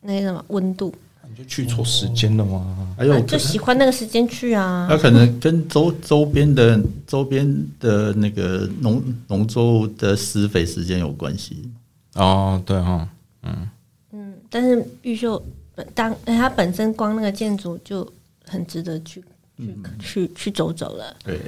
[0.00, 0.94] 那个什么温度，
[1.28, 2.94] 你就去错时间了吗？
[2.96, 4.96] 还有啊就喜欢那个时间去啊那。
[4.96, 7.44] 可能跟周周边的周边
[7.80, 11.68] 的那个农农作物的施肥时间有关系。
[12.14, 13.08] 哦，对哈、
[13.42, 13.68] 嗯，
[14.48, 18.06] 但是玉秀本当它本身光那个建筑就
[18.46, 19.24] 很值得去
[19.58, 21.16] 去去去走走了。
[21.24, 21.40] 对，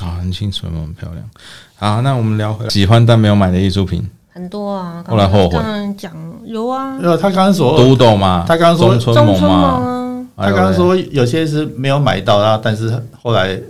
[0.00, 1.30] 啊，很清水嘛，很漂亮。
[1.76, 5.58] 好，那我们聊回来喜欢但没有买的艺术品，很多啊，后来后悔
[5.96, 13.60] 讲有啊，因为他刚刚说，都懂嘛，他刚刚说中村梦啊，他刚刚说有些是没有买到，啊但是后来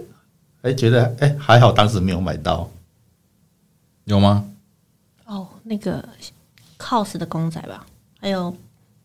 [0.63, 2.69] 哎觉得哎还好当时没有买到。
[4.05, 4.45] 有吗？
[5.27, 6.05] 哦，那个
[6.79, 7.87] cos 的公仔吧，
[8.21, 8.53] 还有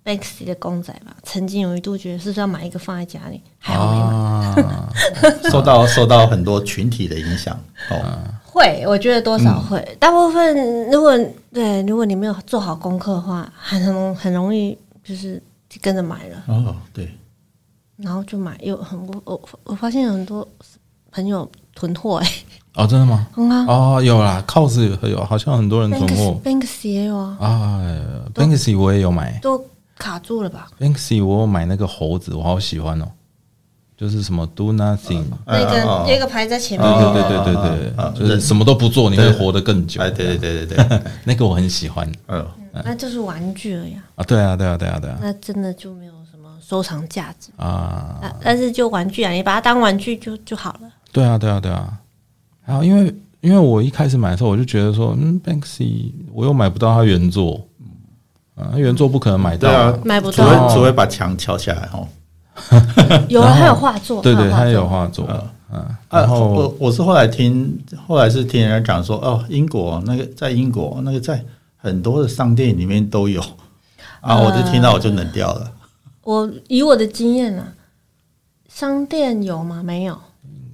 [0.05, 4.61] Banksy 的公仔吧，曾经有一度觉得是不是要买一个放在家里，还好没买。
[4.61, 4.93] 啊，
[5.49, 7.97] 受到受到很多群体的影响哦，
[8.43, 9.83] 会，我觉得多少会。
[9.99, 11.17] 大部分如果
[11.51, 17.11] 对，如果你没有做好功课的话，很容很容易就是就跟着买了，哦对，
[17.97, 18.55] 然后就买。
[18.61, 20.47] 有很多我我发现有很多
[21.11, 22.29] 朋友囤货哎、
[22.75, 23.25] 哦，真的吗？
[23.37, 27.81] 嗯啊哦，有啦，cos 有，好像很多人囤货 Banksy 也有啊，啊。
[28.35, 29.57] Banksy 我也有买都
[29.97, 33.07] 卡住了吧？，Banksy 我有买那个猴子，我好喜欢哦，
[33.97, 40.01] 就是什么 Do Nothing，那个哦有一个牌在前面，对对对对对对，就是什么都不做，你会活得更久。
[40.01, 42.09] 哎对对对对对， 那个我很喜欢。
[42.27, 42.45] 嗯，
[42.83, 47.49] 那就是玩具了呀啊，啊，对啊，对啊，对啊，对啊，那真的就没有什么收藏价值。
[47.55, 50.89] 啊，啊，但是就玩具啊，你把它当玩具就就好了。
[51.13, 51.97] 对啊，对啊，对啊。
[52.65, 57.65] 然后因为因为我一开始买的时候，我就觉得说，嗯，Banksy 我又买不到它原作，
[58.55, 62.07] 啊，原作不可能买到对啊，买不除到非除非把墙敲下来哦。
[63.27, 65.27] 有啊，还有画作，对对，它还有画作，
[65.71, 71.43] 嗯，啊，然后我我是后来听，后来是听人家讲说，哦，英国那个在英国那个在
[71.75, 73.41] 很多的商店里面都有
[74.21, 75.69] 啊，我就听到我就冷掉了。
[76.23, 77.67] 我以我的经验啊，
[78.69, 79.83] 商店有吗？
[79.83, 80.17] 没有，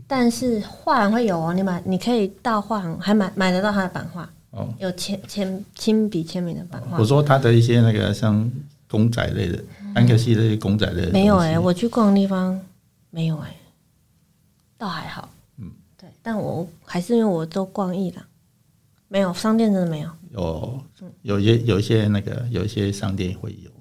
[0.07, 1.51] 但是画廊会有哦。
[1.51, 6.97] 你买，你可以到画廊还买买得到他的版画，哦，有签签亲笔签名的版画。
[6.97, 7.05] 我。
[7.05, 8.49] 说他的一些那个像
[8.89, 9.63] 公仔类的，
[9.95, 12.59] 安克西那些公仔类的，没有哎、我去逛的地方
[13.09, 13.55] 没有哎、
[14.77, 15.29] 倒还好。
[15.57, 18.23] 嗯，对，但我还是因为我都逛艺廊，
[19.07, 20.81] 没有商店真的没有，有
[21.21, 23.71] 有一些有一些那个有一些商店会有，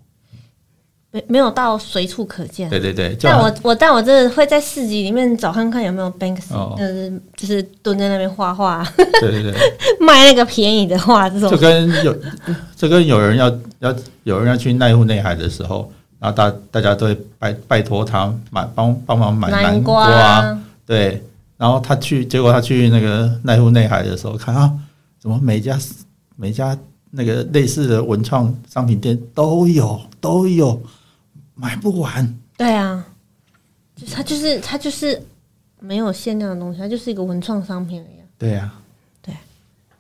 [1.13, 2.71] 没没有到随处可见。
[2.71, 8.87] 对对对，就但我我但我真的会在市集里面找看看有没有 Banksy，、哦就是就是蹲在那边画画，
[9.21, 9.53] 对对对，
[10.01, 11.57] 卖那个便宜的画这种就。
[11.57, 12.17] 跟有
[12.77, 13.49] 就跟有人要
[13.81, 13.95] 要
[14.25, 21.23] 有人要去奈户内海的时候，然后大大家都会拜拜托他买帮帮忙买南瓜瓜，对，
[21.57, 24.71] 然后他去，结果他去那个奈户内海的时候，看啊，
[25.21, 25.79] 怎么每家
[26.37, 26.77] 每家
[27.11, 30.81] 那个类似的文创商品店都有都有，
[31.61, 32.39] 买不完。
[32.57, 33.05] 对啊，
[33.95, 35.23] 就是它就是它就是
[35.79, 38.25] 没有限量的东西，它就是一个文创商品而已啊。
[38.39, 38.73] 对呀、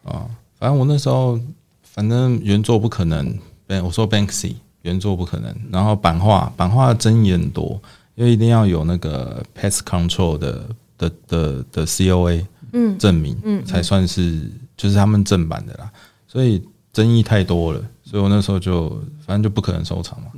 [0.04, 0.26] 啊，
[0.58, 1.38] 反正我那时候
[1.82, 3.38] 反正原作不可能
[3.84, 7.80] 我说 Banksy 原作不可能，然后版画版画争议很多，
[8.14, 12.98] 因为一定要有那个 pest control 的的的的 COA 嗯。
[12.98, 13.64] 证明，嗯。
[13.64, 15.90] 才算是就是他们正版的啦，
[16.26, 18.88] 所以争议太多了，所以我那时候就
[19.24, 20.28] 反正就不可能收藏嘛，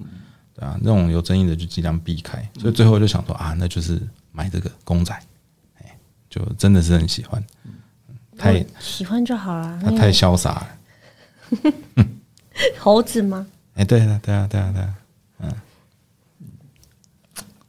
[0.62, 5.12] 对啊，那种有争议的就尽量避开，所以最后就想说啊，那就是买这个公仔，
[5.80, 5.98] 哎，
[6.30, 7.42] 就真的是很喜欢，
[8.38, 9.76] 太喜欢就好了。
[9.82, 12.06] 他太那个潇洒了。
[12.78, 13.44] 猴子吗？
[13.74, 14.94] 哎、对啊，对啊，对啊，对啊，
[15.40, 15.52] 嗯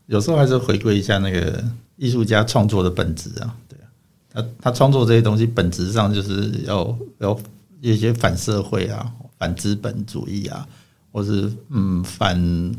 [0.05, 1.63] 有时候还是回归一下那个
[1.95, 3.89] 艺术家创作的本质啊，对啊，
[4.31, 7.29] 他他创作这些东西本质上就是要要
[7.81, 10.67] 有一些反社会啊、反资本主义啊，
[11.13, 12.75] 或是嗯反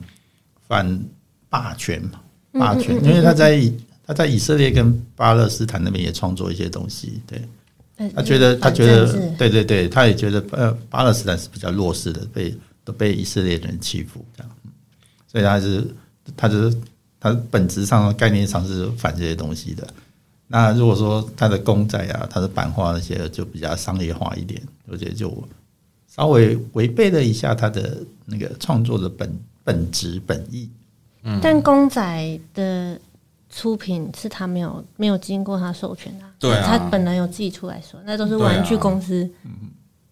[0.68, 1.00] 反
[1.48, 2.20] 霸权嘛，
[2.52, 3.72] 霸权，因为他在
[4.06, 7.40] 他在以色列跟巴勒斯坦那边也创作一些东西，对。
[7.96, 9.06] 呃他觉得他觉得
[9.38, 12.52] 对对对，他也觉得呃巴勒斯坦是比较弱势的，被
[12.84, 14.52] 都被以色列人欺负这样，
[15.28, 15.86] 所以他是
[16.36, 16.76] 他就是
[17.20, 19.86] 他本质上概念上是反这些东西的。
[20.48, 25.30] 那如果说他的公仔啊，他的版画那些就比较商业化一点，我觉得就
[26.14, 30.70] 稍微违背了一下他的那个创作的本本质本意。
[31.40, 33.00] 但公仔的
[33.48, 36.66] 出品是他没有没有经过他授权的啊、对啊。
[36.66, 39.28] 他本人有自己出来说，那都是玩具公司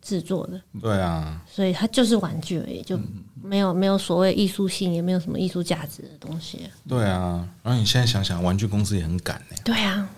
[0.00, 2.98] 制作的，对啊，所以他就是玩具而已，就
[3.42, 6.60] 没有没有所谓艺术性，也没有什么艺术价值的东西。
[6.88, 7.46] 对啊。
[7.62, 10.08] 然后你现在想想，玩具公司也很赶哎、对啊，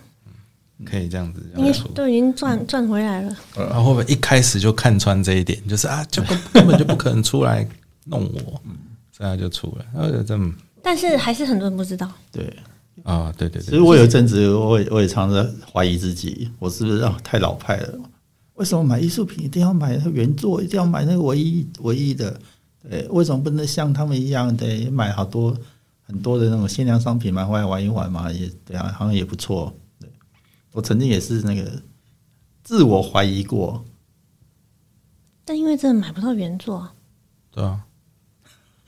[0.83, 1.89] 可以这样子这因为样说。
[1.93, 3.37] 都已经赚赚回来了。
[3.53, 7.65] 他会不会一开始就看穿这一点，就是啊， 就根根本就不可能出来
[8.05, 8.61] 弄我，
[9.11, 12.53] 这样就出来，呃，这么但是还是很多人不知道，对，
[13.03, 17.99] 啊，对对对，其实我有一阵子，我也我也常常怀疑自己，我是不是啊太老派了？
[18.55, 22.39] 为什么买艺术品一定要买那原作，一定要买那个唯一唯一的？
[22.87, 25.57] 对，为什么不能像他们一样的也买好多
[26.03, 28.31] 很多的那种限量商品买回来玩一玩嘛？
[28.31, 29.73] 也对啊，好像也不错。
[30.75, 31.81] 对，我曾经也是那个
[32.63, 33.83] 自我怀疑过，
[35.45, 36.93] 但因为真的买不到原作啊，
[37.51, 37.79] 对啊，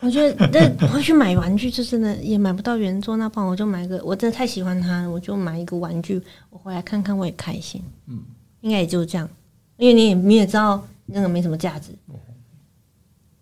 [0.02, 7.82] 我觉得那回去买玩具就真的也买不到原作，那不然我就买个，我真的太喜欢它了，我就买一个玩具，我回来看看我也开心。
[8.08, 8.22] 嗯，
[8.62, 9.30] 应该也就这样，
[9.78, 11.92] 因为你也你也知道那个没什么价值，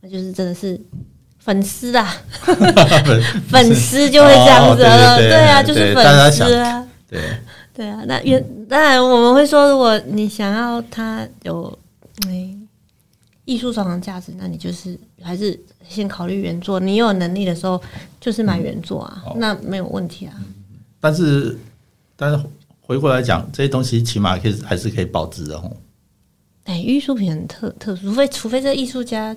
[0.02, 0.80] 那就是真的是
[1.40, 2.16] 粉丝啊，
[3.50, 6.88] 粉丝就会这样子了，哦对对对对啊，就是粉丝啊。
[7.08, 7.22] 对，
[7.76, 11.78] 对啊，那原当然我们会说，如果你想要它有
[12.28, 12.58] 诶
[13.44, 16.80] 艺术收藏价值，那你就是还是先考虑原作。
[16.80, 17.82] 你有能力的时候，
[18.22, 20.34] 就是买原作啊，那没有问题啊。
[21.02, 21.58] 但是
[22.16, 22.46] 但是
[22.82, 25.76] 回过来讲，这些东西起码可以还是可以保值的哦。
[26.64, 29.36] 哎，艺术品很特特殊，除非除非这艺术家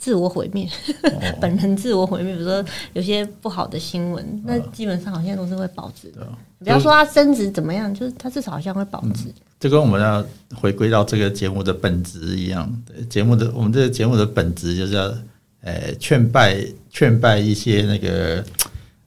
[0.00, 0.66] 自我毁灭，
[1.40, 6.26] 本人自我毁灭，比如说有些不好的新闻，那基本上好像都是会保值的。
[6.58, 9.32] 不要说它升值怎么样，就是它至少好像会保值。
[9.60, 15.14] 就跟我们要回归到这个节目的本质一样，对节目的我们这个节目的本质就是要，
[15.60, 16.56] 呃，劝败
[16.90, 18.42] 劝败一些那个，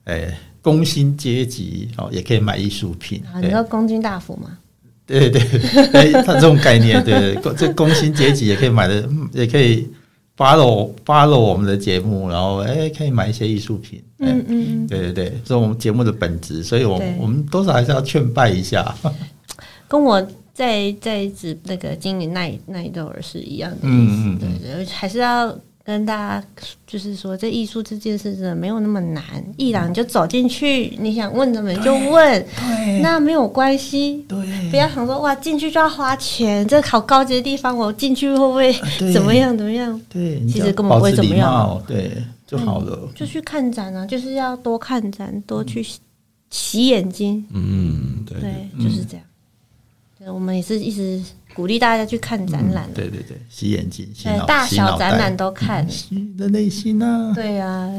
[0.04, 3.50] 呃，工薪阶级哦，也可以买艺术品，啊，你对。
[3.50, 4.56] 说工薪大夫嘛？
[5.06, 5.42] 对对
[5.92, 9.86] 对， 他这种概念，对对，工这工薪阶级也可以买的，嗯也可以
[10.36, 14.86] follow follow 我们的节目，然后哎，可以买一些艺术品，哎嗯嗯嗯。
[14.86, 18.94] 对对对，这是我们节目的本质，所以我对我们多少还是要劝拜一下。
[19.86, 20.20] 跟我
[20.52, 26.46] 在在指那个经营奈奈豆尔是一样的意思，嗯嗯嗯对对，还是要跟大家
[26.86, 29.22] 就是说，这艺术这件事真的没有那么难，
[29.58, 32.46] 一朗就走进去，你想问什么你就问，
[33.02, 34.24] 那没有关系。
[34.26, 38.72] 对不要想说哇，进去就要花钱，这好高级的地方，我进去会不会
[39.12, 40.00] 怎么样怎么样？
[40.08, 42.10] 对，其实根本不会怎么样，对
[42.46, 43.06] 就好了。
[43.14, 45.98] 就去看展啊，就是要多看展，多去洗
[46.48, 49.26] 洗眼睛，嗯，对，对，就是这样。
[49.26, 49.33] 对，
[50.32, 51.22] 我们也是一直
[51.54, 55.88] 鼓励大家去看展览的，对对对，洗眼睛，洗对，脑，大小展览都看。
[55.88, 57.32] 洗你的内心啊。
[57.34, 57.90] 对呀、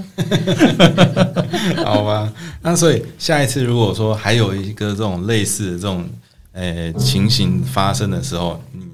[1.86, 2.34] 好吧。
[2.62, 6.10] 那所以下一次如果说还有一个这种类似的这种
[6.52, 8.88] 呃情形发生的时候，你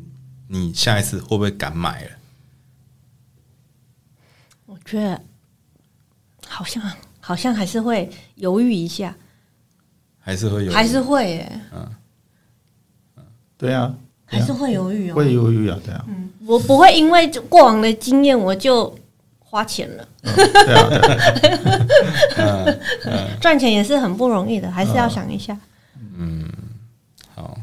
[0.48, 2.10] 你下一次会不会敢买了？
[4.66, 5.22] 我觉得
[6.48, 6.82] 好像
[7.20, 9.16] 好像还是会犹豫一下，
[10.20, 10.72] 还是会有？
[10.72, 11.92] 还是会耶，对啊，
[13.62, 13.94] 对啊
[14.26, 15.14] 还是会犹豫哦。
[15.14, 18.94] 会犹豫啊，对啊，嗯我不会因为过往的经验我就
[19.40, 20.90] 花钱了，对啊，
[22.34, 25.56] 对啊， 赚钱也是很不容易的，还是要想一下。
[26.18, 26.44] 嗯
[27.36, 27.56] 好，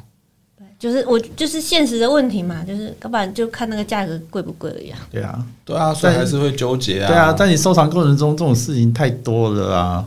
[0.56, 4.98] 对，就是我就是现实的问题嘛，就是要不然就看那个价格贵不贵而已啊。
[5.10, 7.08] 对啊，对啊，所以还是会纠结啊。
[7.08, 10.06] 对啊，在你收藏过程中，这种事情太多了啊，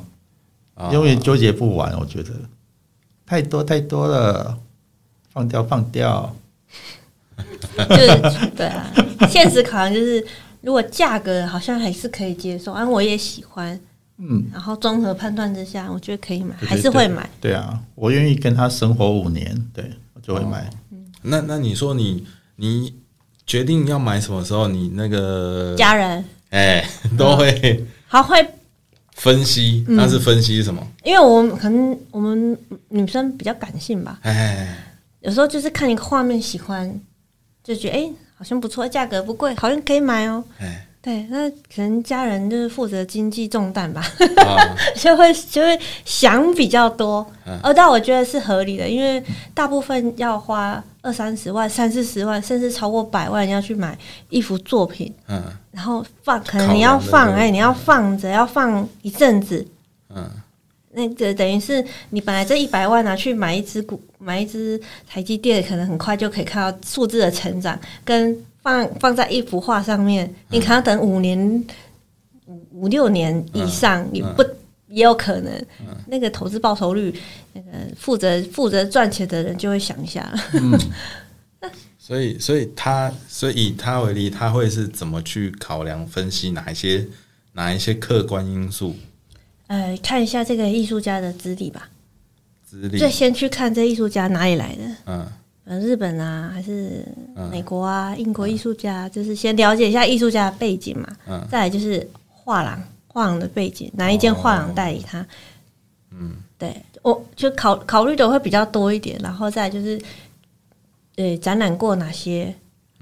[0.75, 1.91] 啊永远纠结不完。
[1.99, 2.29] 我觉得
[3.25, 4.57] 太多太多了，
[5.31, 6.35] 放掉放掉。
[7.89, 8.93] 就是对啊，
[9.29, 10.23] 现实考量就是，
[10.61, 13.79] 如果价格好像还是可以接受，啊，我也喜欢，
[14.17, 17.27] 嗯，然后综合判断之下，我觉得可以买，还是会买。。
[17.39, 20.69] 对对啊，我愿意跟他生活五年，对我就会买。
[21.23, 22.27] 那那你说你
[22.57, 22.93] 你
[23.47, 28.45] 决定要买什么时候，你那个家人哎都会还会，
[29.13, 30.85] 分析，嗯那是分析什么？
[31.03, 32.57] 因为我们可能我们
[32.89, 34.90] 女生比较感性吧，哎，
[35.21, 37.01] 有时候就是看一个画面喜欢，
[37.63, 40.43] 就觉得哎、好像不错，价格不贵，好像可以买哦。
[40.59, 40.87] 哎。
[41.03, 44.01] 对，那可能家人就是负责经济重担吧，
[44.37, 44.53] 啊，
[44.95, 53.97] 就会就会想比较多嗯，呃，但我觉得是合理的，因为大部分要花二三十万、三四十万，甚至超过百万要去买
[54.29, 55.43] 一幅作品，嗯。
[55.71, 59.65] 然后放，可能你要放，哎，你要放着，要放一阵子，
[60.13, 60.29] 嗯
[60.93, 71.65] 那个等于是你本来这一百万拿去买一只股，买一只台积电，可能很快就可以看到数字的成长，跟放放在一幅画上面，你可能等五年、
[72.45, 74.43] 五五六年以上，也不
[74.87, 75.65] 也有可能。
[76.07, 77.13] 那个投资报酬率，
[77.53, 80.29] 那个负责负责赚钱的人就会想一下，
[81.97, 87.07] 所以所以他所以以他为例，他会是怎么去考量分析哪一些
[87.53, 88.95] 哪一些客观因素
[89.71, 91.87] 呃，看一下这个艺术家的资历吧，
[92.65, 92.97] 资历。
[92.97, 93.09] 最？
[93.09, 94.83] 先去看这艺术家哪里来的。
[95.05, 95.25] 嗯。
[95.63, 97.05] 呃，日本啊，还是
[97.37, 97.49] 嗯。
[97.49, 101.07] 美国啊、英国艺术家，就是先了解一下艺术家的背景嘛。
[101.25, 101.47] 嗯。
[101.49, 105.25] 再来就是画廊，画廊的背景，哪一间画廊代理他？
[106.09, 106.35] 嗯。
[106.57, 109.97] 对，我就考考虑的会比较多一点，然后再来就是，
[111.15, 112.53] 呃，展览过哪些，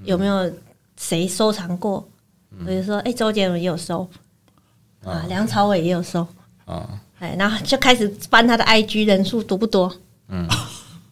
[0.04, 0.48] 有没有
[0.96, 2.08] 谁收藏过？
[2.64, 4.08] 比如说，哎、周杰伦也有收。
[5.02, 6.26] 啊，梁朝伟也有收，
[6.70, 6.88] 啊。
[7.18, 9.92] 哎，然后就开始翻他的 IG 人数多不多？
[10.28, 10.46] 嗯。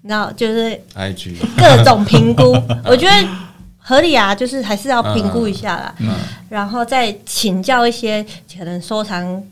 [0.03, 2.53] 然后就是，IG 各种评估，
[2.87, 3.29] 我觉得
[3.77, 5.95] 合理啊，就是还是要评估一下啦，
[6.49, 8.25] 然后再请教一些
[8.57, 9.43] 可能收藏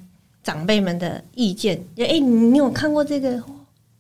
[0.45, 1.77] 长辈们的意见。
[1.97, 3.43] 就哎、诶你有看过这个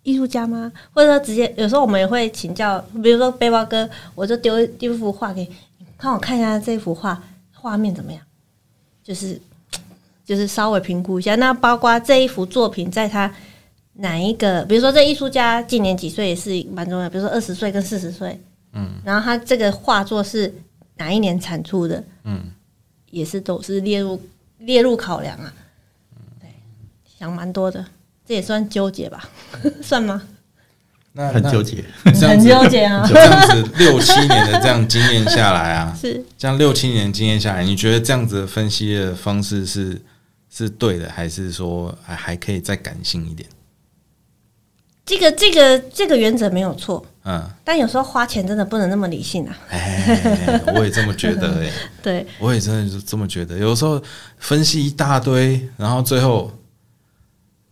[0.05, 0.73] 艺术家吗？
[0.95, 7.21] 或者说直接有时候我们也会请教，比如说背包哥，我就丢丢一幅画给你，看我看一下这幅画
[7.53, 8.23] 画面怎么样，
[9.03, 9.39] 就是
[10.27, 11.35] 就是稍微评估一下。
[11.37, 13.33] 那包括这一幅作品在他
[13.95, 18.39] 哪一个，比如说这艺术家今年几岁也是蛮重要，比如说二十岁跟四十岁，
[18.75, 20.53] 嗯，然后他这个画作是
[20.97, 22.45] 哪一年产出的，嗯，
[23.11, 24.21] 也是都是列入
[24.59, 25.51] 列入考量啊，
[26.41, 26.49] 对，
[27.19, 27.83] 想蛮多的，
[28.27, 29.29] 这也算纠结吧，
[29.81, 30.23] 算吗？
[31.13, 31.83] 那那很纠结。
[32.05, 39.99] 很纠结啊， 这样子六七年的这样经验下来啊， 是这样六七年经验下来，你觉得这样子的分析的方式是
[40.65, 43.49] 是对的，还是说还还可以再感性一点？
[45.05, 51.71] 这个这个这个原则没有错，嗯，但有时候花钱真的不能那么理性啊，哎，我也这么觉得、哎，
[52.03, 53.57] 对，我也真的是这么觉得。
[53.57, 54.03] 有时候
[54.39, 56.51] 分析一大堆，然后最后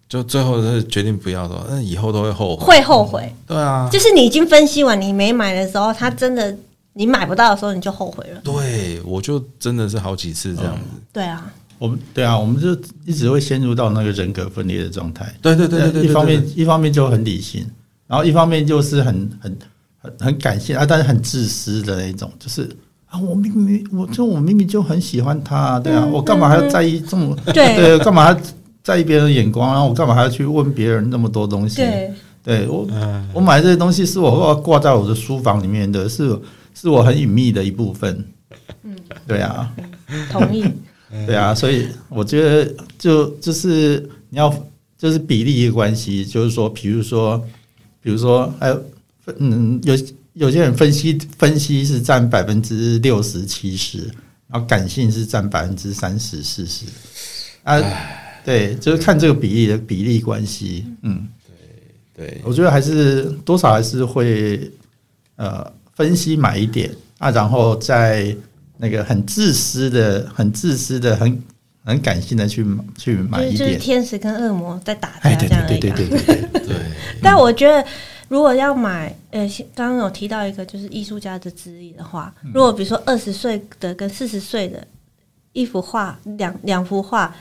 [0.09, 2.65] 就最后是决定不要的，那以后都会后悔。
[2.65, 6.57] 会后悔，对啊，就是你已经分析完，你没买的时候，他真的
[6.93, 11.03] 你买不到的时候，你就后悔了，对我就真的是好几次这样子。
[11.13, 15.35] 对啊，我们对啊，我们就一直会陷入到那个人格分裂的状态。
[15.43, 17.67] 对对对对对对，一方面一方面就很理性，
[18.07, 19.59] 然后一方面就是很很
[19.99, 22.69] 很很感性啊，但是很自私的那种，就是
[23.07, 27.77] 啊，我明明我就我明明就很喜欢他，对啊，我干嘛还要在意这么嗯对。
[27.77, 28.37] 对，干嘛
[28.83, 31.77] 在意别人的眼光，然后我干嘛还要去问别人那么多东西？
[31.77, 32.13] 对，
[32.43, 33.29] 对我嗯。
[33.33, 36.39] 我买这些东西是我要挂在我的书房里面的，是
[36.75, 38.25] 是我很隐秘的一部分。
[38.83, 38.95] 嗯，
[39.27, 39.73] 对啊，
[40.31, 40.65] 同意，
[41.27, 44.53] 对啊，所以我觉得就就是你要
[44.99, 47.39] 就是比例的关系，就是说，比如说，
[48.03, 48.85] 比如说，还有
[49.39, 49.95] 嗯，有
[50.33, 53.99] 有些人分析分析是占百分之六十七十，
[54.49, 56.85] 然后感性是占百分之三十四十。
[57.63, 57.81] 啊，
[58.45, 61.29] 对，就是看这个比例的比例关系，嗯，
[62.15, 62.41] 对。
[62.43, 64.71] 我觉得还是多少还是会
[65.37, 68.35] 呃分析买一点啊，然后再
[68.77, 71.43] 那个很自私的、很自私的、很
[71.85, 72.67] 很感性的去
[72.97, 73.77] 去买一点就是。
[73.79, 75.79] 天使跟恶魔在打哎，架这样而已啊。
[75.81, 76.77] 对对对对对对， 对，
[77.23, 77.87] 但我觉得，
[78.29, 84.87] 如果要买，呃，刚刚有提到一个就是艺术家的资历的话，嗯如果比如说二十岁的跟四十岁的
[85.53, 87.35] 一幅画，两两幅画，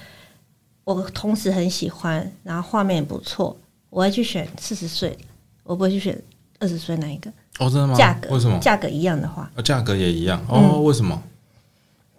[0.83, 3.57] 我同时很喜欢，然后画面也不错，
[3.89, 5.17] 我会去选四十岁的，
[5.63, 6.21] 我不会去选
[6.59, 7.31] 二十岁那一个。
[7.59, 7.95] 哦，真的吗？
[7.95, 8.57] 价格为什么？
[8.59, 10.43] 价格一样的话，啊，价格也一样。
[10.47, 10.81] 哦？
[10.81, 11.21] 为什么？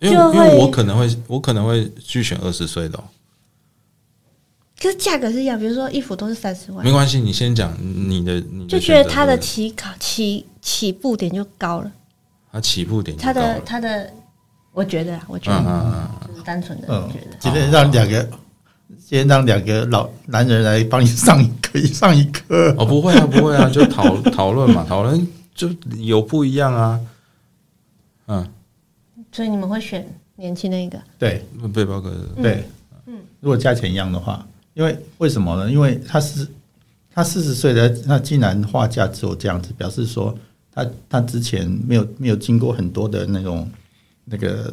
[0.00, 3.04] 因为因为我可能会，我可能会去选二十岁的、哦，
[4.80, 6.84] 可是价格是一样，比如说衣服都是三十万。
[6.84, 11.90] 没，关系，你先讲你的，你的就觉得它的起考起起步点就高了，
[12.52, 13.60] 它起步点就它的高了。
[13.64, 14.12] 它的，
[14.72, 16.28] 我觉得啊，我觉嗯得嗯嗯。
[16.28, 18.28] 就是单纯的嗯觉得，，今天让两个，
[18.98, 22.76] 今天让两个老男人来帮你上一课， 上一课嗯，。
[22.78, 25.68] 哦，不会啊，不会啊，就讨讨论嘛， 讨论就
[25.98, 27.00] 有不一样啊。
[28.26, 28.48] 嗯，
[29.32, 32.10] 所以你们会选年轻那个，对背包客
[32.42, 32.64] 对，
[33.06, 35.70] 嗯如果价钱一样的话，因为为什么呢？
[35.70, 36.46] 因为他是
[37.12, 40.34] 他四十岁的，那竟然画价只有这样子，表示说
[40.72, 43.70] 他他之前没有没有经过很多的那种
[44.24, 44.72] 那个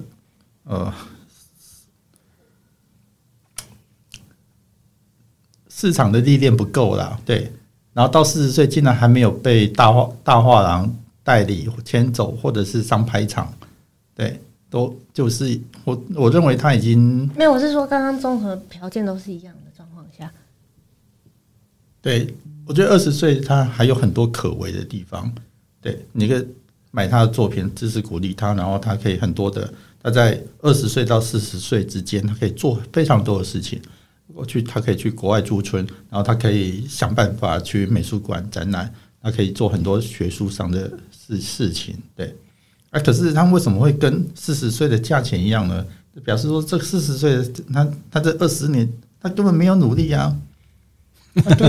[0.63, 0.91] 呃
[5.82, 7.51] 市场的历练不够啦，对。
[7.91, 13.51] 然后到四十岁，竟然还没有被大画大画廊代理牵走，或者是上拍场，
[14.13, 20.32] 对，都就是我我认为他已经没有，我是说刚刚综合条件都是一样的状况下，
[21.99, 22.32] 对
[22.67, 25.34] 我觉得二十岁他还有很多可为的地方，
[25.82, 26.47] 对，你可以
[26.91, 33.82] 买他的作品，支持鼓励他，然后他可以很多的，他在二十岁到四十岁之间，他可以做非常多的事情。
[34.34, 41.95] 我去，他可以去国外驻村，然后他可以想办法去美术馆展览，他可以做很多学术上的事事情。
[42.15, 42.36] 对，
[42.89, 45.86] 啊，可是他为什么会跟四十岁的价钱一样呢？
[46.25, 48.88] 表示说这四十岁的他，他这二十年
[49.21, 50.36] 他根本没有努力啊，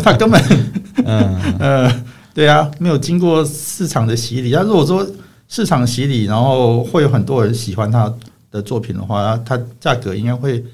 [0.02, 0.42] 他根本，
[1.04, 2.04] 嗯 呃，
[2.34, 4.50] 对啊，没有经过市场的洗礼。
[4.52, 5.08] 他如果说
[5.48, 8.12] 市场洗礼，然后会有很多人喜欢他
[8.50, 10.64] 的作品的话，他价格应该会。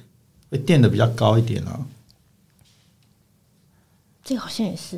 [0.50, 1.78] 会垫的比较高一点啊，
[4.24, 4.96] 这个好像也是，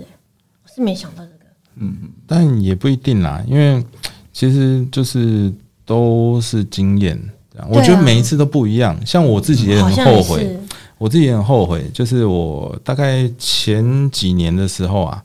[0.63, 1.39] 我是没想到这个。
[1.75, 3.85] 嗯，但也不一定啦，因为
[4.33, 5.53] 其实就是
[5.85, 7.21] 都是经验，
[7.69, 9.05] 我觉得每一次都不一样。
[9.05, 10.57] 像我自己也很后悔，
[10.99, 15.25] 我自己也很后悔，就是我大概前几年的时候啊，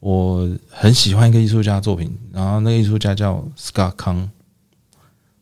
[0.00, 4.16] 我很喜欢一个艺术家作品，然后那个艺术家叫斯卡康，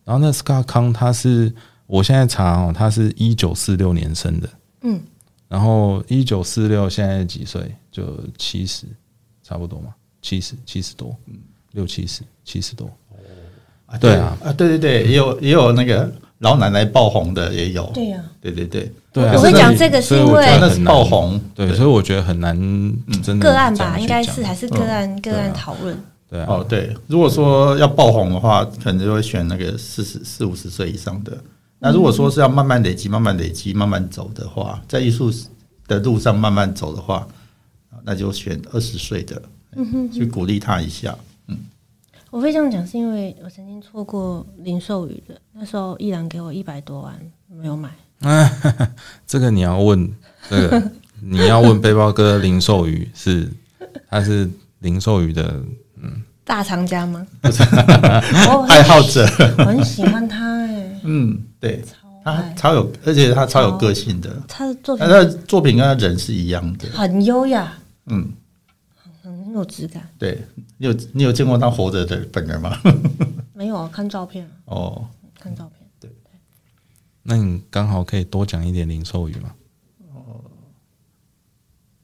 [0.04, 1.50] 然后那斯卡康他是。
[1.88, 4.48] 我现在查哦，他是一九四六年生的，
[4.82, 5.00] 嗯，
[5.48, 7.74] 然后一九四六现在几岁？
[7.90, 8.84] 就七十，
[9.42, 9.88] 差不多嘛，
[10.22, 11.34] 七十七十多，嗯，
[11.72, 12.86] 六七十，七十多。
[13.86, 19.32] 哦，对啊，啊，对对对，也有也有那个老奶奶爆红的也有，对呀，对对对，对啊。
[19.34, 22.54] 我会讲这个是因为那是爆红，对，所以我觉得很难，
[23.22, 25.98] 真的个案吧，应该是还是个案个案讨论。
[26.28, 31.36] 对哦，对，如果说要爆红的话，可能就会选那个四十四五十岁以上的。
[31.80, 35.32] 那如果说是要慢慢累积、慢慢累积、慢慢走的话，在艺术
[35.86, 37.26] 的路上慢慢走的话，
[38.02, 39.40] 那就选二十岁的，
[40.12, 41.16] 去鼓励他一下。
[41.46, 41.56] 嗯，
[42.30, 47.16] 我会这样讲，是因为我曾经错过零售语的，那时候依然给我一百多万，
[47.48, 47.90] 没有买。
[49.24, 50.12] 这个你要问，
[50.50, 50.90] 这个
[51.22, 53.48] 你要问背包哥零售语是，
[54.10, 54.50] 他是
[54.80, 55.62] 零售语的，
[56.02, 57.24] 嗯，大藏家吗？
[58.68, 59.24] 爱好者，
[59.58, 61.40] 很喜欢他哎，嗯。
[61.60, 61.82] 对，
[62.24, 64.30] 他超有，而且他超有个性的。
[64.46, 67.72] 他的作品，他的作品跟他人是一样的，很优雅，
[68.06, 68.32] 嗯，
[69.22, 70.08] 很有质感。
[70.18, 70.42] 对
[70.76, 72.78] 你有你有见过他活着的本人吗？
[73.54, 74.48] 没有啊，看照片。
[74.66, 75.88] 哦，看照片。
[75.98, 76.10] 对，
[77.22, 79.54] 那你刚好可以多讲一点零售语嘛？
[80.14, 80.40] 哦，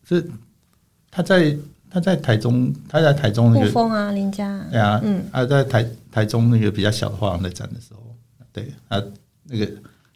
[0.03, 0.29] 是
[1.11, 1.57] 他在
[1.89, 4.67] 他在台中，他在台中那个风啊，林家。
[4.71, 8.01] 对啊，嗯，他在台台中那个比较小的画廊在展的时候，
[8.53, 9.01] 对啊。
[9.45, 9.71] 那个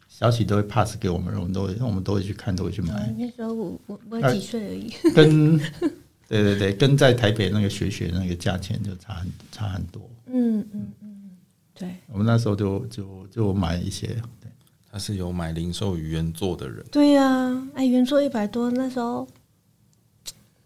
[0.08, 3.14] 消息都会 pass 给我们，我们都会，我们都会去看，都会去买。
[3.16, 4.92] 那时候我我我几岁而已。
[5.14, 5.58] 跟
[6.28, 10.02] 对对对，跟在台北那个学学那个价钱就差很差很多。
[10.26, 11.30] 嗯嗯嗯，
[11.74, 11.94] 对。
[12.08, 14.08] 我们那时候就就就买一些。
[14.40, 14.50] 对，
[14.90, 16.84] 他是有买零售原作的人。
[16.90, 19.26] 对呀，哎，原作一百多，那时候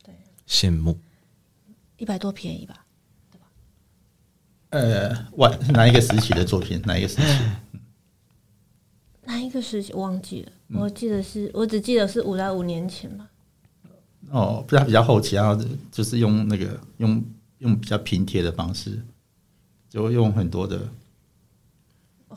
[0.02, 0.14] 对
[0.48, 0.98] 羡慕。
[1.98, 2.84] 一百多便宜吧？
[3.30, 3.46] 对吧？
[4.70, 6.82] 呃，晚哪一个时期的作品？
[6.84, 7.22] 哪一个时期？
[9.24, 10.52] 哪一个时期忘记了？
[10.74, 13.28] 我记得是我只记得是五到五年前吧。
[14.30, 17.22] 哦，不是，比较后期，然后就是用那个用
[17.58, 19.00] 用比较拼贴的方式，
[19.88, 20.88] 就用很多的。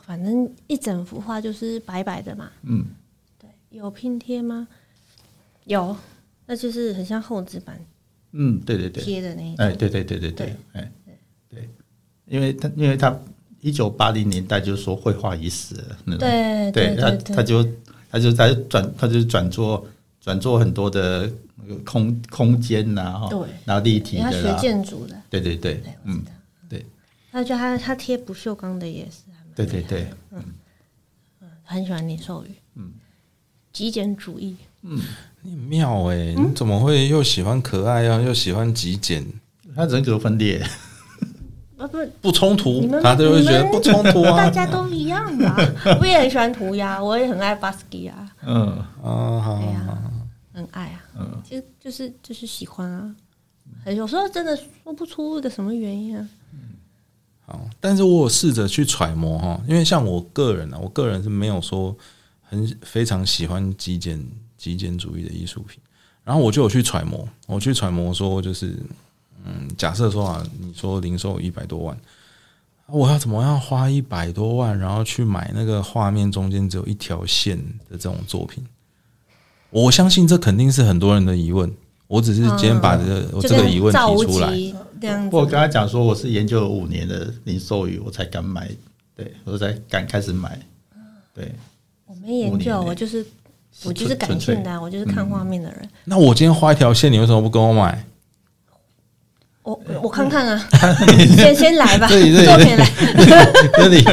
[0.00, 2.50] 反正一整幅画就是白白的嘛。
[2.62, 2.84] 嗯，
[3.38, 4.68] 对，有拼贴吗？
[5.64, 5.96] 有，
[6.46, 7.80] 那就是很像厚纸板。
[8.32, 10.92] 嗯，对对对，贴的那一哎，对对对对对，哎，
[11.48, 11.68] 对，
[12.26, 13.18] 因为他因为他。
[13.60, 17.66] 一九八零年代就是说绘画已死了，那种，对，他他就
[18.10, 19.86] 他就在转，他就转做
[20.20, 26.22] 转做很多的那个空空间呐，对，然后立体的，他学建筑的，对对对，嗯，
[26.68, 26.84] 对，
[27.32, 29.22] 他就他他贴不锈钢的也是，
[29.54, 30.42] 对对对，嗯。
[31.40, 32.92] 嗯，很喜欢你授予，嗯，
[33.72, 35.00] 极简主义，嗯，
[35.42, 39.24] 你妙哎，你怎么会又喜欢可爱啊，又喜欢极简？
[39.74, 40.64] 他人格分裂。
[41.76, 44.32] 啊不不冲突，他就会觉得不冲突啊。
[44.36, 45.56] 大家都一样吧，
[46.00, 48.32] 我也很喜欢涂鸦，我也很爱巴斯基啊。
[48.46, 48.66] 嗯
[49.02, 49.62] 啊好，
[50.54, 51.04] 很爱啊。
[51.18, 53.14] 嗯，其实就是就是喜欢啊。
[53.92, 56.28] 有时候真的说不出一个什么原因啊。
[57.44, 61.94] 好，但是我有试着去揣摩哈，因为像我个人呢，我个人是没有说
[62.42, 65.78] 很非常喜欢极简极简主义的艺术品，
[66.24, 68.74] 然后我就有去揣摩，我去揣摩说就是。
[69.46, 71.96] 嗯，假设说啊，你说零售一百多万，
[72.88, 77.56] 我要怎么样花一百多万，然后去买那个画面中间只有一条线
[77.88, 78.64] 的这种作品？
[79.70, 81.72] 我相信这肯定是很多人的疑问。
[82.08, 84.48] 我只是今天把这个我这个疑问提出来。
[85.00, 85.28] 这样。
[85.32, 88.70] 我刚才讲说我是研究了五年的零售语，我才敢买，
[89.16, 90.56] 对我才敢开始买，
[91.34, 91.52] 对，
[92.06, 93.26] 我没研究，我就是
[93.84, 95.88] 我就是纯感性的啊，我就是看画面的人。
[96.04, 98.06] 那我今天画一条线，你为什么不跟我买？
[99.66, 100.64] 我我看看啊，
[101.36, 102.86] 先先来吧，这里这里作品来。
[103.76, 104.06] 这里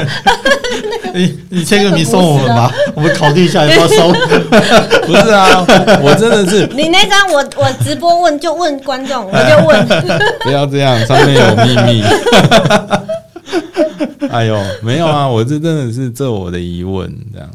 [1.13, 4.11] 你 你签个名送我们吧，我们考虑一下要不要收。
[5.05, 5.63] 不是啊，
[6.01, 6.65] 我真的是。
[6.73, 9.87] 你那张我我直播问就问观众，我就问，
[10.41, 12.03] 不要这样，上面有秘密。
[14.31, 17.47] 哎呦，没有啊，我这真的是这我的疑问，这样，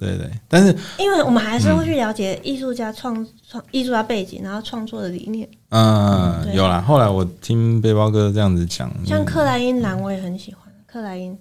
[0.00, 0.30] 对对。
[0.48, 3.14] 但是，因为我们还是会去了解艺术家创
[3.46, 5.46] 创艺术家背景，然后创作的理念。
[5.68, 6.80] 嗯，有啦。
[6.80, 11.36] 后来我听背包哥这样子讲，像克莱因蓝，我也很喜欢克莱因，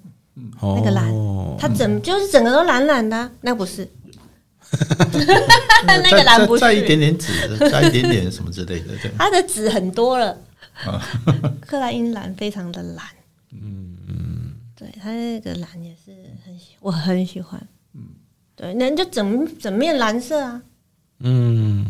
[0.59, 1.11] 哦那个蓝
[1.57, 3.89] 它整就是整个都蓝蓝的啊，那不是
[5.87, 9.11] 那个蓝不是再再一点点纸， 再一点点什么之类的，对。
[9.17, 10.37] 它的纸很多了
[10.85, 11.01] 啊。
[11.65, 13.05] 克莱因蓝非常的蓝，
[13.51, 16.11] 嗯嗯对，它那个蓝也是
[16.45, 17.59] 很喜，我很喜欢。
[18.59, 20.61] 嗯，对，那就整整面蓝色啊，
[21.19, 21.85] 嗯，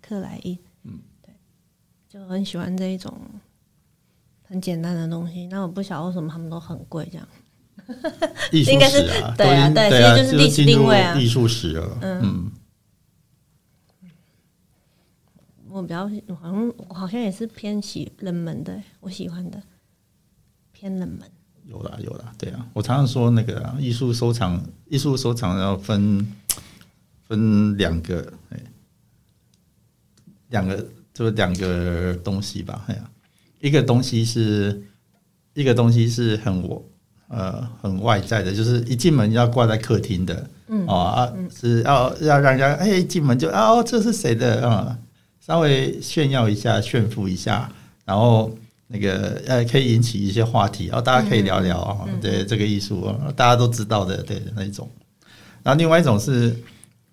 [0.00, 1.34] 克莱因，嗯，对，
[2.08, 3.12] 就很喜欢这一种
[4.44, 5.46] 很简单的东西。
[5.48, 7.26] 那我不晓得为什么他们都很贵，这样。
[8.50, 12.50] 艺术应该是史啊，对啊对其实就是历史定位啊艺术史了，嗯，
[15.68, 19.62] 我比较我好像我好像也是偏喜冷门的，我喜欢的
[20.72, 21.30] 偏冷门。
[21.68, 26.24] 有啦有啦，对啊，我常常说那个啊艺术收藏，艺术收藏要分
[27.26, 28.60] 分两个，哎，
[30.50, 30.76] 两个
[31.12, 33.10] 就是两个东西吧，哎呀，
[33.60, 34.80] 一个东西是
[35.54, 36.84] 一个东西是很我
[37.28, 44.96] 呃很外在的，就是一进门要挂在客厅的，嗯哦啊是要要让人家哎一进门就啊哦这是谁的啊、
[45.40, 47.68] 稍微炫耀一下炫富一下，
[48.04, 48.56] 然后。
[48.88, 54.88] 那个呃，可以引起一些话题，然后大家可以聊聊啊，对这个艺术啊，大家都知道的，对那一种。
[55.62, 56.56] 然后另外一种是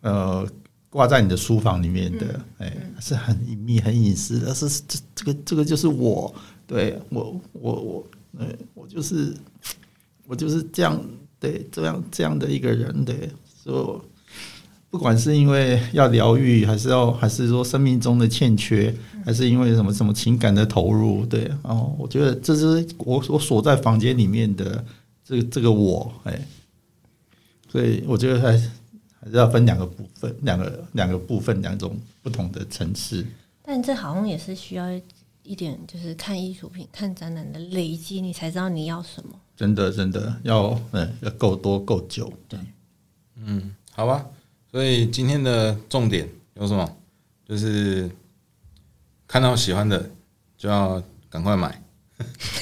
[0.01, 0.47] 呃，
[0.89, 6.33] 挂在你的书房里面的，哎、是很隐秘、很隐私的，是这这个这个就是我，
[6.67, 8.07] 对我我我，
[8.37, 9.33] 呃，我就是
[10.27, 11.03] 我就是这样，
[11.39, 13.29] 对这样这样的一个人，对，
[13.63, 14.05] 所以我
[14.93, 24.85] 不管是因为要疗愈，还是要还是说生命中的欠缺，还是因为什么什么情感的投入，对，然后我觉得这是我我锁在房间里面的
[25.25, 26.39] 这个这个我，哎，
[27.71, 28.51] 所以我觉得还
[29.19, 33.25] 还是要分两个部分，两个两个部分，两种不同的层次。
[33.63, 34.85] 但这好像也是需要
[35.41, 39.31] 一点，就是看艺术品、看展览的累积，你才知道你要什么。
[39.57, 42.59] 真的真的要嗯要够多够久，对，
[43.37, 44.23] 嗯好吧。
[44.73, 46.89] 所以今天的重点有什么？
[47.47, 48.09] 就是
[49.27, 50.03] 看到喜欢的
[50.57, 50.99] 就要
[51.29, 51.79] 赶快买。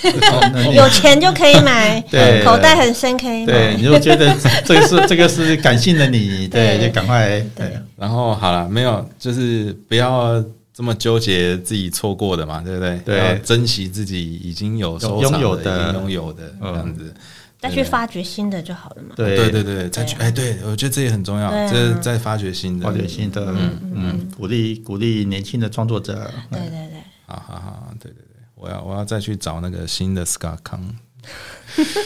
[0.75, 3.75] 有钱就可以买， 对口袋很深可以对，买。
[3.75, 4.35] 你就觉得
[4.65, 10.43] 这个是这个是感性的你，对，就赶快对然后好了，没有，就是不要
[10.73, 12.97] 这么纠结自己错过的嘛，对不对？
[13.05, 17.13] 对要珍惜自己已经有收藏拥有的已经拥有的这嗯样子。
[17.61, 19.13] 再去发掘新的就好了嘛。
[19.15, 19.37] 对。
[19.37, 30.81] 对对对，再去哎，对我觉得这也很重要这再发掘新的，发掘新的，嗯嗯，鼓励鼓励年轻的创作者，对对对，好好好，对对对，我要我要再去找那个新的 Scar 康。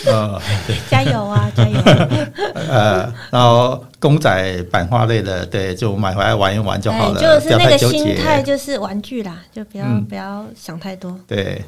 [0.06, 0.40] 呃
[0.92, 1.80] 加油啊，加油！
[2.54, 8.14] 呃，然后公仔版画类的，对，就买回来玩一玩就好哎，了，就是那个心。
[8.18, 10.06] 态，就是玩具啦，就不要嗯。
[10.06, 11.18] 不要想太多。
[11.26, 11.64] 对，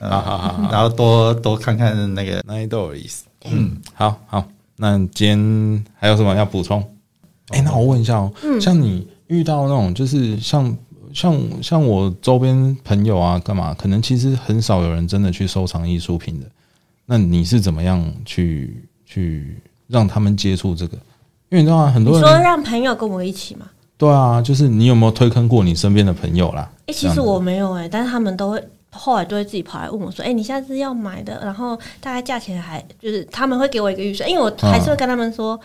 [0.00, 3.24] 呃 好好好好然后多多看看那个，那一都有意思。
[3.44, 4.44] 嗯，好好，
[4.76, 6.82] 那今天还有什么要补充？
[7.50, 10.76] 哎、那我问一下哦，像你遇到那种就是像
[11.14, 13.72] 像像我周边朋友啊，干嘛？
[13.74, 16.46] 可能其实很少有人真的去收藏艺术品的。
[17.06, 20.96] 那你是怎么样去去让他们接触这个？
[21.50, 21.90] 因为你知道吗？
[21.92, 23.66] 很多人说让朋友跟我一起嘛？
[23.96, 26.68] 对啊，就是你有没有推坑过你身边的朋友啦？
[26.86, 28.62] 哎、其实我没有哎、但是他们都会
[28.96, 35.58] 后来都会自己跑来问我说：“哎、你下次要买的，然后大概价钱还就是他们会给我一个预算，因为我还是会跟他们说，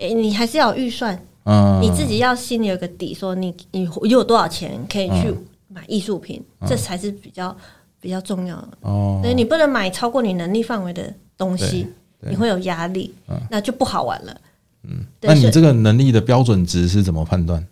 [0.00, 7.54] 哎、你还是要有预算，嗯，你自己要心里有个底，说你你你有多少钱可以去嗯买艺术品，这才是比较
[8.00, 8.68] 比较重要的。
[8.80, 11.86] 哦，所以你不能买超过你能力范围的东西，
[12.20, 13.14] 你会有压力，
[13.50, 14.40] 那就不好玩了。
[14.84, 17.66] 嗯，那你这个能力的标准值是怎么判断？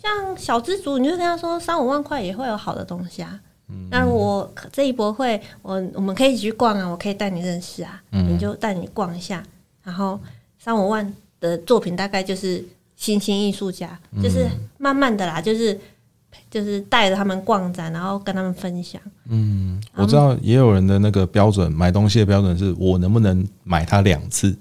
[0.00, 3.38] 像小资族，你就跟他说三五万块也会有好的东西啊。
[3.70, 9.42] 嗯那我这一博会，我我们可以一起去逛啊，我可以带你认识啊，嗯你就带你逛一下。
[9.84, 10.18] 然后
[10.58, 12.64] 三五万的作品大概就是
[12.96, 14.46] 新兴艺术家，嗯就是
[14.78, 15.78] 慢慢的啦，就是
[16.50, 19.00] 就是带着他们逛展，然后跟他们分享。
[19.28, 24.56] 嗯，我知道也有人的那个标准，买东西的标准是我能不能买它两次。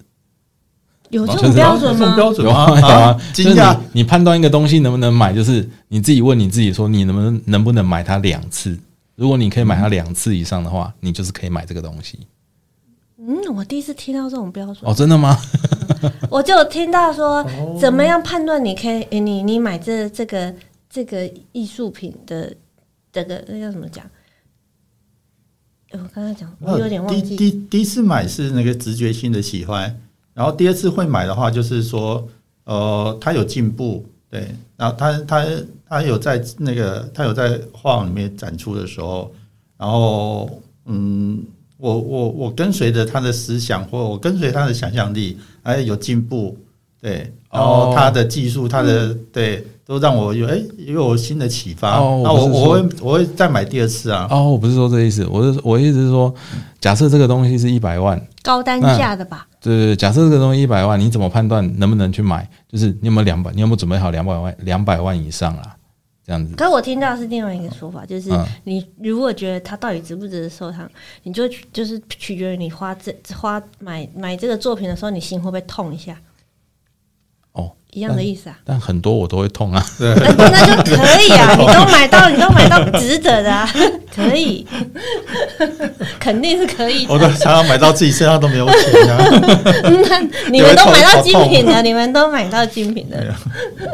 [1.10, 2.10] 有这种标准吗？
[2.10, 2.66] 有标准吗？
[2.66, 8.78] 啊有啊，就是惊讶你你判断一个东西能不能买，就是你自己问你自己说，你能不能能不能买它两次？
[9.18, 12.28] 如果你可以买它两次以上的话，你就是可以买这个东西。
[13.18, 15.36] 嗯，我第一次听到这种标准，哦，真的吗？
[16.30, 17.44] 我就有听到说，
[17.80, 20.54] 怎么样判断你可以，诶你你买这这个
[20.88, 22.56] 这个艺术品的
[23.12, 24.06] 这个那叫什么讲？
[25.90, 27.36] 诶我刚才讲，我有点忘第记。
[27.36, 30.00] 第第一次买是那个直觉性的喜欢，
[30.36, 32.28] 然后第二次会买的话，就是说，
[32.66, 35.46] 呃，它有进步，对，然后他他
[35.88, 39.32] 他有在那个他有在画里面展出的时候，
[39.78, 40.50] 然后
[40.86, 41.42] 嗯，
[41.78, 46.58] 我我我跟随着他的思想，或我跟随他的想象力，哎，有进步，
[47.00, 56.34] 对，然后哦他的技术，他的对，都让我有哎又有新的启发，哦那我我会我会再买第二次啊，哦，我不是说这意思，我是我意思是说，
[56.82, 59.48] 假设这个东西是一百万，高单价的吧？
[59.68, 62.50] 对对对，假设这个东西一百万，你怎么判断能不能去买？
[62.70, 65.76] 就是你有没有两百，你有没有准备好两百万两百万以上啦？
[66.26, 66.56] 这样子。
[66.56, 70.90] 可我听到是另外一个说法，就是嗯你如果觉得它到底值不值得收藏，
[71.24, 76.18] 你就就是取决于你花这花买买这个作品的时候，你心会不会痛一下？
[77.98, 78.58] 哦，一样的意思啊。
[78.64, 79.84] 但很多我都会痛啊。
[79.98, 80.14] 对。
[80.38, 83.68] 那那就可以啊， 你都买到，你都买到 值得的啊，
[84.16, 84.66] 可以，
[86.20, 87.28] 肯定是可以我的。
[87.28, 89.18] 都常常买到自己身上都没有钱啊！
[90.10, 90.20] 那
[90.52, 93.34] 你们都买到精品的，你们都买到精品的，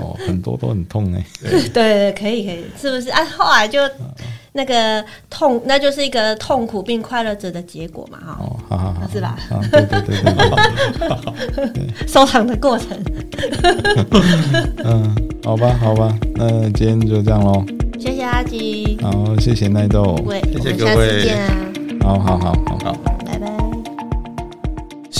[0.01, 3.23] 哦，很多都很痛哎、对对，可以可以，是不是啊？
[3.37, 3.79] 后来就
[4.53, 9.35] 那个痛，那就是一个痛苦并快乐着的结果嘛，哈，哦，好好好，是吧？
[9.49, 10.15] 啊，对对对
[11.55, 12.89] 对 对，收藏的过程。
[14.85, 17.63] 嗯，好吧好吧，那今天就这样喽。
[17.99, 21.53] 谢谢阿吉，好，谢谢奈豆，喂，谢谢我们下次各位见啊，
[22.03, 22.77] 好好好好。
[22.85, 23.22] 好。